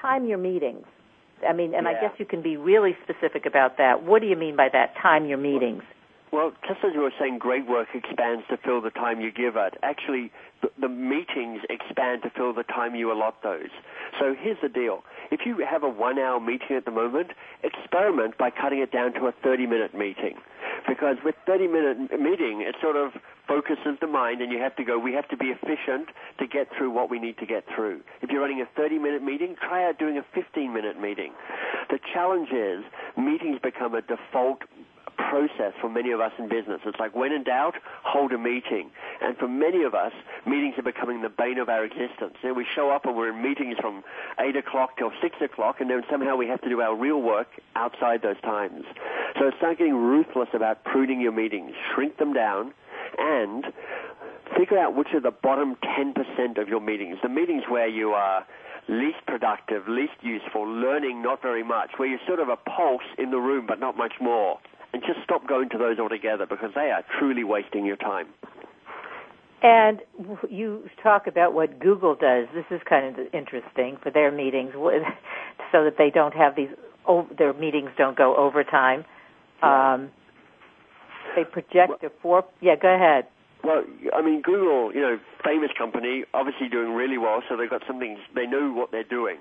[0.02, 0.86] time your meetings.
[1.48, 1.92] I mean, and Yeah.
[1.92, 4.04] I guess you can be really specific about that.
[4.04, 4.96] What do you mean by that?
[4.96, 5.84] Time your meetings.
[6.32, 9.56] Well, just as you were saying, great work expands to fill the time you give
[9.56, 9.76] it.
[9.82, 13.70] Actually, the, the meetings expand to fill the time you allot those.
[14.20, 15.04] So here's the deal.
[15.32, 17.32] If you have a one hour meeting at the moment,
[17.64, 20.36] experiment by cutting it down to a 30 minute meeting.
[20.88, 23.12] Because with 30 minute meeting, it sort of
[23.48, 26.68] focuses the mind and you have to go, we have to be efficient to get
[26.78, 28.02] through what we need to get through.
[28.22, 31.34] If you're running a 30 minute meeting, try out doing a 15 minute meeting.
[31.90, 32.84] The challenge is
[33.18, 34.62] meetings become a default
[35.30, 36.80] process for many of us in business.
[36.86, 38.90] It's like when in doubt, hold a meeting.
[39.22, 40.14] And for many of us,
[40.46, 42.36] meetings are becoming the bane of our existence.
[42.44, 44.04] We show up and we're in meetings from
[44.40, 47.48] 8 o'clock till 6 o'clock, and then somehow we have to do our real work
[47.76, 48.86] outside those times.
[49.38, 51.74] So start getting ruthless about pruning your meetings.
[51.94, 52.74] Shrink them down
[53.18, 53.66] and
[54.58, 57.18] figure out which are the bottom 10% of your meetings.
[57.22, 58.46] The meetings where you are
[58.88, 63.30] least productive, least useful, learning not very much, where you're sort of a pulse in
[63.30, 64.58] the room but not much more.
[64.94, 68.28] And just stop going to those altogether because they are truly wasting your time.
[69.62, 70.00] And
[70.50, 72.48] you talk about what Google does.
[72.54, 74.72] This is kind of interesting for their meetings,
[75.72, 76.70] so that they don't have these.
[77.38, 79.04] their meetings don't go overtime.
[79.62, 80.10] Um,
[81.36, 82.46] they project a four.
[82.62, 83.26] Yeah, go ahead.
[83.62, 83.84] Well,
[84.16, 88.18] I mean, Google, you know, famous company, obviously doing really well, so they've got something,
[88.34, 89.38] they know what they're doing.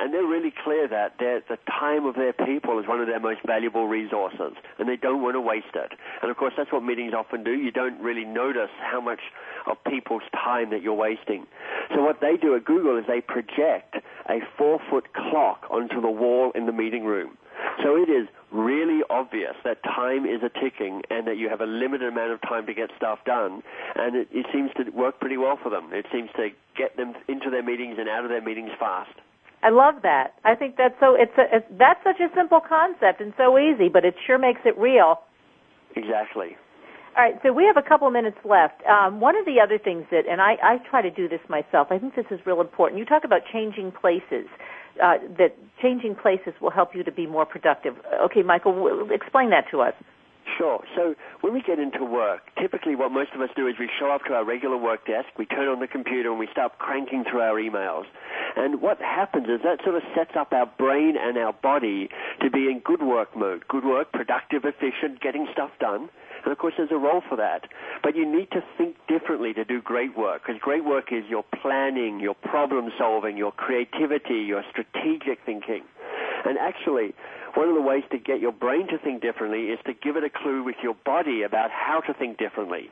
[0.00, 3.40] And they're really clear that the time of their people is one of their most
[3.46, 5.92] valuable resources, and they don't want to waste it.
[6.20, 7.52] And of course, that's what meetings often do.
[7.52, 9.20] You don't really notice how much
[9.66, 11.46] of people's time that you're wasting.
[11.94, 13.96] So what they do at Google is they project
[14.28, 17.36] a four-foot clock onto the wall in the meeting room.
[17.84, 21.66] So it is really obvious that time is a ticking and that you have a
[21.66, 23.62] limited amount of time to get stuff done.
[23.96, 25.90] And it, it seems to work pretty well for them.
[25.92, 29.12] It seems to get them into their meetings and out of their meetings fast.
[29.62, 30.34] I love that.
[30.44, 31.14] I think that's so.
[31.14, 31.56] It's a.
[31.56, 35.20] It's, that's such a simple concept and so easy, but it sure makes it real.
[35.96, 36.56] Exactly.
[37.16, 38.82] All right, so we have a couple of minutes left.
[38.86, 41.88] Um, one of the other things that, and I, I try to do this myself,
[41.90, 43.00] I think this is real important.
[43.00, 44.46] You talk about changing places,
[45.02, 47.94] uh, that changing places will help you to be more productive.
[48.24, 49.94] Okay, Michael, w- explain that to us.
[50.58, 50.82] Sure.
[50.96, 54.10] So when we get into work, typically what most of us do is we show
[54.10, 57.24] up to our regular work desk, we turn on the computer, and we start cranking
[57.24, 58.04] through our emails.
[58.56, 62.08] And what happens is that sort of sets up our brain and our body
[62.42, 63.66] to be in good work mode.
[63.68, 66.08] Good work, productive, efficient, getting stuff done.
[66.42, 67.68] And of course, there's a role for that.
[68.02, 71.44] But you need to think differently to do great work, because great work is your
[71.62, 75.84] planning, your problem solving, your creativity, your strategic thinking.
[76.44, 77.14] And actually,
[77.54, 80.24] one of the ways to get your brain to think differently is to give it
[80.24, 82.90] a clue with your body about how to think differently.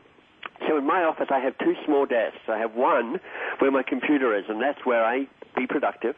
[0.66, 2.48] So in my office, I have two small desks.
[2.48, 3.20] I have one
[3.60, 5.26] where my computer is, and that's where I
[5.56, 6.16] be productive.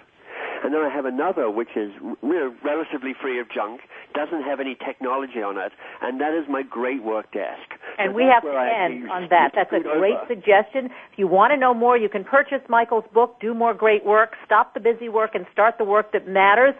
[0.62, 3.80] And then I have another which is you know, relatively free of junk,
[4.14, 5.72] doesn't have any technology on it,
[6.02, 7.80] and that is my great work desk.
[7.98, 9.52] And So we have to end on that.
[9.54, 10.26] That's a great over.
[10.28, 10.86] suggestion.
[11.12, 14.34] If you want to know more, you can purchase Michael's book, Do More Great Work,
[14.44, 16.74] Stop the Busy Work, and Start the Work That Matters.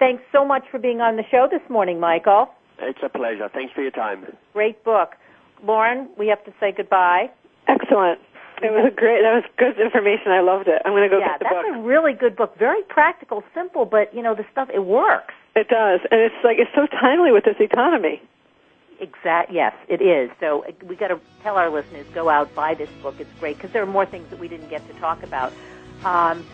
[0.00, 2.48] Thanks so much for being on the show this morning, Michael.
[2.78, 3.50] It's a pleasure.
[3.52, 4.24] Thanks for your time.
[4.54, 5.10] Great book.
[5.62, 7.30] Lauren, we have to say goodbye.
[7.68, 8.18] Excellent.
[8.62, 9.20] It was a great.
[9.20, 10.32] That was good information.
[10.32, 10.80] I loved it.
[10.86, 11.52] I'm going to go yeah, get the book.
[11.52, 12.58] Yeah, that's a really good book.
[12.58, 15.34] Very practical, simple, but you know the stuff it works.
[15.54, 18.22] It does, and it's like it's so timely with this economy.
[19.00, 19.52] Exact.
[19.52, 20.30] Yes, it is.
[20.40, 23.16] So uh, we got to tell our listeners go out buy this book.
[23.18, 25.52] It's great because there are more things that we didn't get to talk about.
[26.04, 26.46] Um,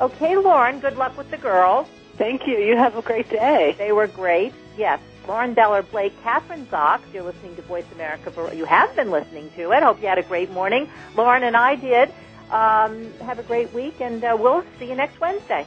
[0.00, 0.80] okay, Lauren.
[0.80, 1.86] Good luck with the girls.
[2.16, 2.56] Thank you.
[2.56, 3.74] You have a great day.
[3.78, 4.52] They were great.
[4.76, 5.00] Yes.
[5.28, 7.00] Lauren Beller Blake, Kathryn Zox.
[7.12, 8.32] You're listening to Voice America.
[8.54, 9.82] You have been listening to it.
[9.82, 10.88] Hope you had a great morning.
[11.16, 12.10] Lauren and I did.
[12.50, 15.66] Um, have a great week, and uh, we'll see you next Wednesday.